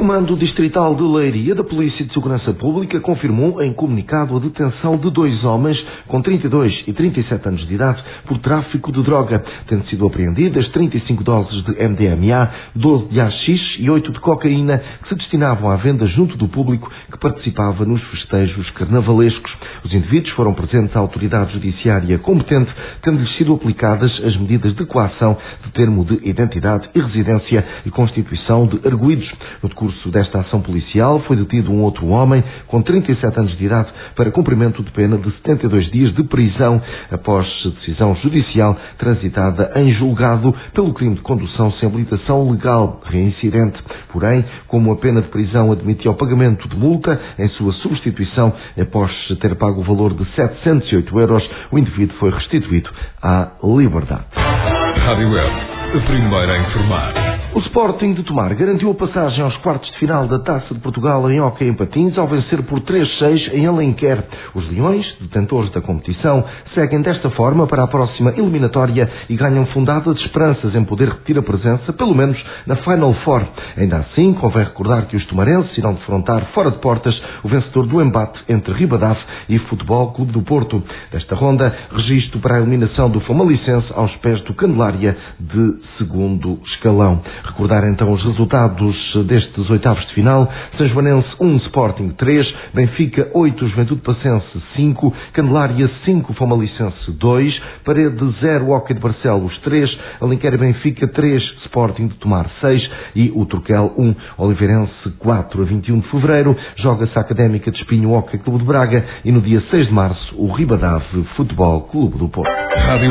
Comando 0.00 0.34
Distrital 0.34 0.94
de 0.94 1.02
Leiria 1.02 1.54
da 1.54 1.62
Polícia 1.62 2.02
de 2.02 2.14
Segurança 2.14 2.54
Pública 2.54 2.98
confirmou 3.00 3.62
em 3.62 3.70
comunicado 3.74 4.34
a 4.34 4.40
detenção 4.40 4.96
de 4.96 5.10
dois 5.10 5.44
homens 5.44 5.76
com 6.08 6.22
32 6.22 6.84
e 6.86 6.92
37 6.94 7.46
anos 7.46 7.68
de 7.68 7.74
idade 7.74 8.02
por 8.26 8.38
tráfico 8.38 8.90
de 8.90 9.02
droga, 9.02 9.44
tendo 9.68 9.84
sido 9.88 10.06
apreendidas 10.06 10.66
35 10.70 11.22
doses 11.22 11.62
de 11.64 11.72
MDMA, 11.72 12.50
12 12.74 13.08
de 13.08 13.20
AX 13.20 13.46
e 13.78 13.90
8 13.90 14.10
de 14.12 14.20
cocaína 14.20 14.82
que 15.02 15.10
se 15.10 15.14
destinavam 15.16 15.70
à 15.70 15.76
venda 15.76 16.06
junto 16.06 16.34
do 16.38 16.48
público 16.48 16.90
que 17.12 17.18
participava 17.18 17.84
nos 17.84 18.02
festejos 18.04 18.70
carnavalescos. 18.70 19.52
Os 19.84 19.92
indivíduos 19.92 20.32
foram 20.32 20.54
presentes 20.54 20.96
à 20.96 21.00
autoridade 21.00 21.52
judiciária 21.52 22.18
competente, 22.20 22.72
tendo-lhes 23.02 23.36
sido 23.36 23.52
aplicadas 23.52 24.10
as 24.24 24.34
medidas 24.38 24.74
de 24.74 24.86
coação 24.86 25.36
de 25.62 25.72
termo 25.72 26.06
de 26.06 26.26
identidade 26.26 26.88
e 26.94 27.00
residência 27.00 27.66
e 27.84 27.90
constituição 27.90 28.66
de 28.66 28.80
arguídos. 28.88 29.30
No 29.62 29.68
curso 29.90 30.10
desta 30.10 30.40
ação 30.40 30.60
policial 30.60 31.20
foi 31.26 31.36
detido 31.36 31.72
um 31.72 31.82
outro 31.82 32.06
homem 32.06 32.42
com 32.68 32.80
37 32.80 33.38
anos 33.38 33.58
de 33.58 33.64
idade 33.64 33.88
para 34.14 34.30
cumprimento 34.30 34.82
de 34.82 34.90
pena 34.92 35.18
de 35.18 35.30
72 35.38 35.90
dias 35.90 36.14
de 36.14 36.22
prisão 36.24 36.80
após 37.10 37.46
decisão 37.76 38.14
judicial 38.16 38.76
transitada 38.98 39.72
em 39.76 39.92
julgado 39.94 40.54
pelo 40.72 40.94
crime 40.94 41.16
de 41.16 41.22
condução 41.22 41.72
sem 41.72 41.88
habilitação 41.88 42.50
legal 42.50 43.00
reincidente. 43.04 43.78
Porém, 44.12 44.44
como 44.68 44.92
a 44.92 44.96
pena 44.96 45.22
de 45.22 45.28
prisão 45.28 45.72
admitia 45.72 46.10
o 46.10 46.14
pagamento 46.14 46.68
de 46.68 46.76
multa 46.76 47.20
em 47.38 47.48
sua 47.50 47.72
substituição 47.74 48.52
após 48.80 49.10
ter 49.40 49.56
pago 49.56 49.80
o 49.80 49.84
valor 49.84 50.14
de 50.14 50.24
708 50.34 51.18
euros, 51.18 51.50
o 51.72 51.78
indivíduo 51.78 52.16
foi 52.18 52.30
restituído 52.30 52.90
à 53.22 53.52
liberdade. 53.64 54.24
Rádio 54.34 55.30
Web, 55.30 55.50
a 55.96 56.00
primeira 56.06 56.52
a 56.52 56.58
informar. 56.60 57.29
O 57.52 57.58
Sporting 57.58 58.12
de 58.12 58.22
Tomar 58.22 58.54
garantiu 58.54 58.92
a 58.92 58.94
passagem 58.94 59.42
aos 59.42 59.56
quartos 59.56 59.90
de 59.90 59.98
final 59.98 60.28
da 60.28 60.38
Taça 60.38 60.72
de 60.72 60.78
Portugal 60.78 61.28
em 61.28 61.40
Hockey 61.40 61.64
em 61.64 61.74
Patins 61.74 62.16
ao 62.16 62.28
vencer 62.28 62.62
por 62.62 62.78
3-6 62.80 63.52
em 63.52 63.66
Alenquer. 63.66 64.24
Os 64.54 64.70
Leões, 64.70 65.04
detentores 65.20 65.68
da 65.72 65.80
competição, 65.80 66.44
seguem 66.76 67.02
desta 67.02 67.28
forma 67.30 67.66
para 67.66 67.82
a 67.82 67.88
próxima 67.88 68.30
eliminatória 68.36 69.10
e 69.28 69.34
ganham 69.34 69.66
fundadas 69.66 70.16
esperanças 70.20 70.76
em 70.76 70.84
poder 70.84 71.08
repetir 71.08 71.36
a 71.38 71.42
presença, 71.42 71.92
pelo 71.92 72.14
menos 72.14 72.40
na 72.68 72.76
Final 72.76 73.14
Four. 73.24 73.44
Ainda 73.76 73.96
assim, 73.96 74.32
convém 74.34 74.62
recordar 74.62 75.06
que 75.06 75.16
os 75.16 75.26
tomarenses 75.26 75.76
irão 75.76 75.94
defrontar 75.94 76.52
fora 76.54 76.70
de 76.70 76.78
portas 76.78 77.20
o 77.42 77.48
vencedor 77.48 77.84
do 77.84 78.00
embate 78.00 78.38
entre 78.48 78.72
Ribadaf 78.74 79.20
e 79.48 79.58
Futebol 79.58 80.12
Clube 80.12 80.30
do 80.30 80.42
Porto. 80.42 80.80
Desta 81.10 81.34
ronda, 81.34 81.74
registro 81.90 82.38
para 82.38 82.58
a 82.58 82.60
eliminação 82.60 83.10
do 83.10 83.20
Famalicense 83.22 83.92
aos 83.96 84.14
pés 84.18 84.40
do 84.42 84.54
Candelária 84.54 85.16
de 85.40 85.80
segundo 85.98 86.60
escalão. 86.74 87.20
Recordar 87.44 87.84
então 87.88 88.12
os 88.12 88.24
resultados 88.24 88.96
destes 89.26 89.70
oitavos 89.70 90.06
de 90.06 90.14
final. 90.14 90.50
São 90.76 90.88
Joanense 90.88 91.28
1, 91.40 91.56
Sporting 91.58 92.10
3, 92.10 92.54
Benfica 92.74 93.30
8, 93.34 93.68
Juventude 93.68 94.00
Passense 94.02 94.62
5, 94.76 95.14
Candelária 95.32 95.90
5, 96.04 96.32
Fomalicense 96.34 97.12
2, 97.12 97.62
Parede 97.84 98.34
0, 98.40 98.70
Hockey 98.70 98.94
de 98.94 99.00
Barcelos 99.00 99.56
3, 99.58 99.98
Alenquer 100.20 100.58
Benfica 100.58 101.08
3, 101.08 101.42
Sporting 101.64 102.08
de 102.08 102.14
Tomar 102.16 102.48
6 102.60 102.90
e 103.14 103.32
o 103.34 103.44
Turquel 103.46 103.92
1, 103.96 104.14
Oliveirense 104.38 105.10
4 105.18 105.62
a 105.62 105.64
21 105.64 106.00
de 106.00 106.08
fevereiro. 106.08 106.56
Joga-se 106.76 107.16
a 107.18 107.22
Académica 107.22 107.70
de 107.70 107.78
Espinho 107.78 108.12
Hockey 108.12 108.38
Clube 108.38 108.60
de 108.60 108.64
Braga. 108.64 109.04
E 109.24 109.32
no 109.32 109.40
dia 109.40 109.62
6 109.70 109.86
de 109.86 109.92
março 109.92 110.34
o 110.36 110.52
Ribadave 110.52 111.24
Futebol 111.36 111.82
Clube 111.82 112.18
do 112.18 112.28
Porto. 112.28 112.50
Rádio. 112.86 113.10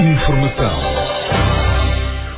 Informação. 0.00 0.91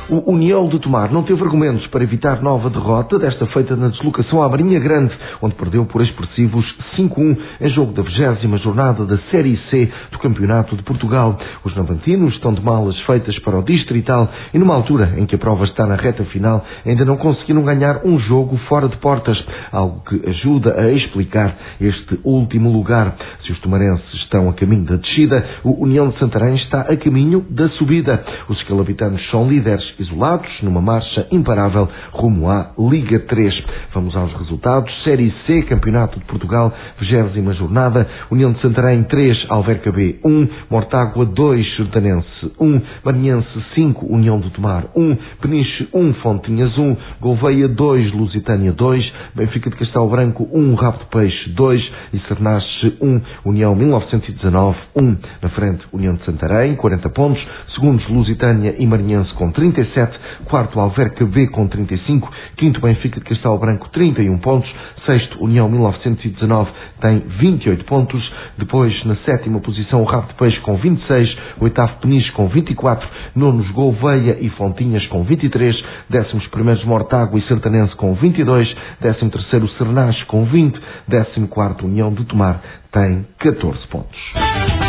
O 0.07 0.31
União 0.31 0.67
de 0.69 0.77
Tomar 0.77 1.11
não 1.11 1.23
teve 1.23 1.41
argumentos 1.41 1.87
para 1.87 2.03
evitar 2.03 2.39
nova 2.39 2.69
derrota, 2.69 3.17
desta 3.17 3.47
feita 3.47 3.75
na 3.75 3.87
deslocação 3.87 4.43
à 4.43 4.47
Marinha 4.47 4.79
Grande, 4.79 5.11
onde 5.41 5.55
perdeu 5.55 5.83
por 5.87 5.99
expressivos 6.03 6.63
5-1 6.95 7.37
em 7.61 7.69
jogo 7.69 7.91
da 7.91 8.03
20 8.03 8.61
jornada 8.61 9.03
da 9.03 9.17
Série 9.31 9.57
C 9.71 9.91
do 10.11 10.19
Campeonato 10.19 10.75
de 10.75 10.83
Portugal. 10.83 11.39
Os 11.63 11.75
navantinos 11.75 12.35
estão 12.35 12.53
de 12.53 12.61
malas 12.61 12.95
feitas 13.01 13.37
para 13.39 13.57
o 13.57 13.63
Distrital 13.63 14.29
e 14.53 14.59
numa 14.59 14.75
altura 14.75 15.15
em 15.17 15.25
que 15.25 15.33
a 15.33 15.39
prova 15.39 15.65
está 15.65 15.87
na 15.87 15.95
reta 15.95 16.23
final 16.25 16.63
ainda 16.85 17.03
não 17.03 17.17
conseguiram 17.17 17.63
ganhar 17.63 18.01
um 18.05 18.19
jogo 18.19 18.57
fora 18.69 18.87
de 18.87 18.97
portas, 18.97 19.43
algo 19.71 20.03
que 20.07 20.21
ajuda 20.29 20.81
a 20.81 20.91
explicar 20.91 21.55
este 21.81 22.19
último 22.23 22.71
lugar. 22.71 23.15
Se 23.43 23.51
os 23.51 23.59
tomarenses 23.59 24.13
estão 24.21 24.49
a 24.49 24.53
caminho 24.53 24.85
da 24.85 24.97
descida, 24.97 25.43
o 25.63 25.83
União 25.83 26.09
de 26.09 26.19
Santarém 26.19 26.55
está 26.57 26.81
a 26.81 26.95
caminho 26.95 27.43
da 27.49 27.69
subida. 27.69 28.23
Os 28.47 28.57
escalavitanos 28.59 29.27
são 29.31 29.49
líderes 29.49 29.94
isolados 29.99 30.49
numa 30.61 30.81
marcha 30.81 31.27
imparável 31.31 31.87
rumo 32.11 32.49
à 32.49 32.71
Liga 32.77 33.19
3. 33.19 33.63
Vamos 33.93 34.15
aos 34.15 34.33
resultados. 34.33 34.91
Série 35.03 35.33
C, 35.45 35.63
Campeonato 35.63 36.19
de 36.19 36.25
Portugal, 36.25 36.73
20 36.99 37.53
jornada. 37.53 38.07
União 38.31 38.51
de 38.51 38.61
Santarém 38.61 39.03
3, 39.03 39.45
Alverca 39.49 39.91
B 39.91 40.19
1, 40.23 40.47
Mortágua 40.69 41.25
2, 41.25 41.75
Sertanense 41.77 42.51
1, 42.59 42.81
Marinhense 43.03 43.65
5, 43.73 44.05
União 44.05 44.39
do 44.39 44.49
Tomar 44.49 44.85
1, 44.95 45.17
Peniche 45.41 45.87
1, 45.93 46.13
Fontinhas 46.15 46.77
1, 46.77 46.97
Gouveia 47.21 47.67
2, 47.67 48.13
Lusitânia 48.13 48.71
2, 48.71 49.13
Benfica 49.35 49.69
de 49.69 49.75
Castelo 49.75 50.09
Branco 50.09 50.47
1, 50.51 50.75
Rabo 50.75 50.99
de 50.99 51.05
Peixe 51.05 51.49
2 51.51 51.91
e 52.13 52.19
Sernache 52.27 52.97
1, 53.01 53.21
União 53.45 53.75
1919 53.75 54.77
1. 54.95 55.17
Na 55.41 55.49
frente, 55.49 55.85
União 55.91 56.15
de 56.15 56.25
Santarém, 56.25 56.75
40 56.75 57.09
pontos. 57.09 57.45
Segundos, 57.75 58.07
Lusitânia 58.09 58.75
e 58.77 58.85
Marinhense 58.85 59.33
com 59.33 59.51
36 59.51 59.84
37, 59.85 60.17
quarto 60.45 60.79
Alverca 60.79 61.25
B 61.25 61.47
com 61.47 61.67
35, 61.67 62.29
quinto 62.57 62.81
Benfica 62.81 63.19
de 63.19 63.25
Castelo 63.25 63.57
Branco 63.57 63.89
31 63.89 64.37
pontos, 64.39 64.69
sexto 65.05 65.43
União 65.43 65.69
1919 65.69 66.69
tem 67.01 67.19
28 67.19 67.85
pontos, 67.85 68.33
depois 68.57 68.93
na 69.05 69.15
sétima 69.17 69.59
posição 69.59 70.01
o 70.01 70.05
Rabo 70.05 70.27
de 70.27 70.33
Peixe 70.35 70.59
com 70.61 70.75
26, 70.77 71.37
oitavo 71.61 71.99
Peniche 72.01 72.31
com 72.31 72.47
24, 72.47 73.07
nonos 73.35 73.69
Gouveia 73.71 74.37
e 74.39 74.49
Fontinhas 74.51 75.05
com 75.07 75.23
23, 75.23 75.75
décimos 76.09 76.47
primeiros 76.47 76.83
Mortágua 76.85 77.37
e 77.39 77.43
Sertanense 77.47 77.95
com 77.95 78.13
22, 78.15 78.73
décimo 79.01 79.29
terceiro 79.29 79.67
Sernache 79.77 80.25
com 80.25 80.45
20, 80.45 80.79
décimo 81.07 81.47
quarto 81.47 81.85
União 81.85 82.11
de 82.13 82.25
Tomar 82.25 82.61
tem 82.91 83.25
14 83.39 83.87
pontos. 83.87 84.84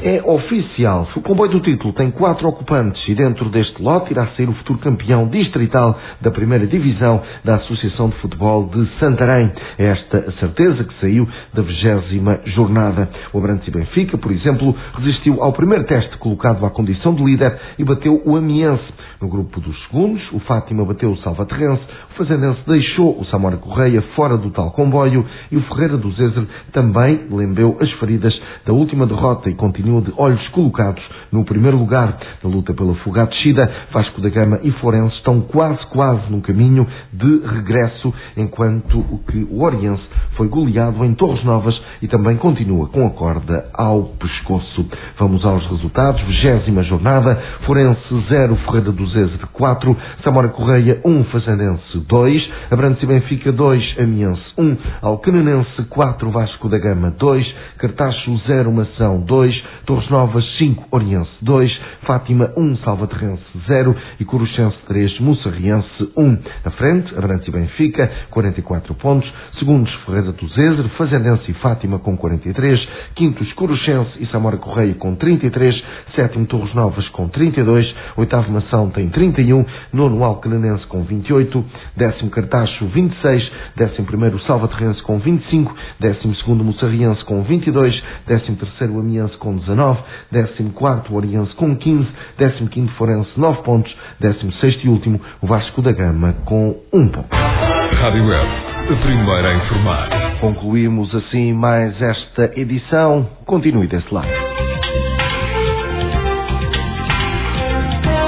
É 0.00 0.22
oficial. 0.22 1.08
O 1.16 1.20
comboio 1.20 1.50
do 1.50 1.60
título 1.60 1.92
tem 1.92 2.08
quatro 2.12 2.46
ocupantes 2.48 3.02
e 3.08 3.16
dentro 3.16 3.48
deste 3.48 3.82
lote 3.82 4.12
irá 4.12 4.28
sair 4.36 4.48
o 4.48 4.54
futuro 4.54 4.78
campeão 4.78 5.26
distrital 5.28 5.98
da 6.20 6.30
primeira 6.30 6.68
divisão 6.68 7.20
da 7.44 7.56
Associação 7.56 8.08
de 8.08 8.16
Futebol 8.18 8.68
de 8.68 8.88
Santarém. 9.00 9.50
É 9.76 9.86
esta 9.86 10.30
certeza 10.38 10.84
que 10.84 11.00
saiu 11.00 11.28
da 11.52 11.62
vigésima 11.62 12.38
jornada. 12.44 13.08
O 13.32 13.38
Abrantes 13.38 13.66
e 13.66 13.72
Benfica, 13.72 14.16
por 14.16 14.30
exemplo, 14.30 14.72
resistiu 14.94 15.42
ao 15.42 15.52
primeiro 15.52 15.84
teste 15.84 16.16
colocado 16.18 16.64
à 16.64 16.70
condição 16.70 17.12
de 17.12 17.24
líder 17.24 17.58
e 17.76 17.82
bateu 17.82 18.22
o 18.24 18.36
Amiense. 18.36 18.84
No 19.20 19.28
grupo 19.28 19.60
dos 19.60 19.76
segundos, 19.86 20.22
o 20.32 20.38
Fátima 20.40 20.84
bateu 20.84 21.10
o 21.10 21.16
Salvaterrense, 21.18 21.82
Fazendense 22.18 22.58
deixou 22.66 23.16
o 23.16 23.24
Samora 23.26 23.56
Correia 23.58 24.02
fora 24.16 24.36
do 24.36 24.50
tal 24.50 24.72
comboio 24.72 25.24
e 25.52 25.56
o 25.56 25.62
Ferreira 25.62 25.96
do 25.96 26.10
Zezer 26.10 26.44
também 26.72 27.28
lembeu 27.30 27.78
as 27.80 27.88
feridas 27.92 28.34
da 28.66 28.72
última 28.72 29.06
derrota 29.06 29.48
e 29.48 29.54
continua 29.54 30.02
de 30.02 30.12
olhos 30.16 30.46
colocados 30.48 31.00
no 31.30 31.44
primeiro 31.44 31.78
lugar. 31.78 32.18
Na 32.42 32.50
luta 32.50 32.74
pela 32.74 32.92
fuga 32.96 33.24
descida, 33.26 33.70
Vasco 33.92 34.20
da 34.20 34.30
Gama 34.30 34.58
e 34.64 34.72
Forense 34.72 35.14
estão 35.14 35.40
quase, 35.42 35.78
quase 35.90 36.28
no 36.28 36.40
caminho 36.40 36.88
de 37.12 37.38
regresso, 37.46 38.12
enquanto 38.36 38.98
o 38.98 39.20
que 39.30 39.46
o 39.48 39.62
Oriense 39.62 40.02
foi 40.36 40.48
goleado 40.48 41.04
em 41.04 41.14
Torres 41.14 41.44
Novas 41.44 41.80
e 42.02 42.08
também 42.08 42.36
continua 42.36 42.88
com 42.88 43.06
a 43.06 43.10
corda 43.10 43.70
ao 43.74 44.04
pescoço. 44.18 44.86
Vamos 45.20 45.44
aos 45.44 45.64
resultados. 45.70 46.20
Vigésima 46.22 46.82
jornada, 46.82 47.40
Forense 47.64 48.00
0, 48.28 48.56
Ferreira 48.56 48.90
do 48.90 49.06
Zezer 49.06 49.46
4, 49.52 49.96
Samora 50.24 50.48
Correia 50.48 51.00
1, 51.04 51.24
Fazendense 51.24 52.07
2, 52.08 52.50
Abrantes 52.70 53.02
e 53.02 53.06
Benfica 53.06 53.52
2, 53.52 53.98
Amiense 53.98 54.42
1, 54.56 54.76
Alcanenense 55.02 55.82
4, 55.90 56.30
Vasco 56.30 56.68
da 56.68 56.78
Gama 56.78 57.10
2, 57.10 57.54
Cartacho 57.76 58.36
0, 58.46 58.72
Mação 58.72 59.20
2, 59.20 59.54
Torres 59.84 60.08
Novas 60.08 60.44
5, 60.56 60.88
Oriense 60.90 61.30
2, 61.42 61.70
Fátima 62.02 62.50
1, 62.56 62.76
Salvaterrense 62.78 63.44
0 63.66 63.94
e 64.18 64.24
Coruchense 64.24 64.76
3, 64.86 65.20
Mussarriense 65.20 66.12
1. 66.16 66.38
Na 66.64 66.70
frente, 66.70 67.14
Abrantes 67.14 67.46
e 67.46 67.50
Benfica 67.50 68.10
44 68.30 68.94
pontos, 68.94 69.30
segundos 69.58 69.92
Ferreira 70.06 70.32
do 70.32 70.48
Zezer, 70.48 70.88
Fazendense 70.96 71.50
e 71.50 71.54
Fátima 71.54 71.98
com 71.98 72.16
43, 72.16 72.88
quintos 73.16 73.52
Coruchense 73.52 74.12
e 74.18 74.26
Samora 74.28 74.56
Correia 74.56 74.94
com 74.94 75.14
33, 75.14 75.74
sétimo 76.16 76.46
Torres 76.46 76.74
Novas 76.74 77.06
com 77.08 77.28
32, 77.28 77.94
oitavo 78.16 78.50
Mação 78.50 78.88
tem 78.90 79.08
31, 79.10 79.64
nono 79.92 80.24
Alcanenense 80.24 80.86
com 80.86 81.02
28, 81.02 81.64
décimo 81.98 82.30
Cartacho 82.30 82.86
26, 82.86 83.50
décimo 83.76 84.06
primeiro 84.06 84.40
Salvaterrense 84.42 85.02
com 85.02 85.18
25, 85.18 85.74
décimo 86.00 86.34
segundo 86.36 86.64
Mussarriense 86.64 87.22
com 87.24 87.42
22, 87.42 88.02
décimo 88.26 88.56
terceiro 88.56 88.98
Amiense 88.98 89.36
com 89.38 89.56
19, 89.56 90.00
décimo 90.30 90.70
quarto 90.72 91.14
Oriense 91.14 91.54
com 91.56 91.76
15, 91.76 92.08
décimo 92.38 92.68
quinto 92.68 92.92
Forense 92.94 93.30
9 93.36 93.62
pontos, 93.62 93.94
décimo 94.20 94.52
sexto 94.54 94.86
e 94.86 94.88
último 94.88 95.20
o 95.42 95.46
Vasco 95.46 95.82
da 95.82 95.92
Gama 95.92 96.32
com 96.46 96.76
1 96.92 97.08
ponto. 97.08 97.28
Rádio 97.30 98.26
Web, 98.26 98.48
a 98.92 98.96
primeira 99.02 99.48
a 99.48 99.54
informar. 99.56 100.38
Concluímos 100.40 101.12
assim 101.14 101.52
mais 101.52 102.00
esta 102.00 102.52
edição. 102.58 103.28
Continue 103.44 103.88
desse 103.88 104.12
lado. 104.14 104.28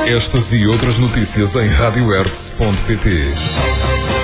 Estas 0.07 0.45
e 0.51 0.67
outras 0.67 0.99
notícias 0.99 1.55
em 1.55 1.69
www.radiocultura.pt 2.61 4.20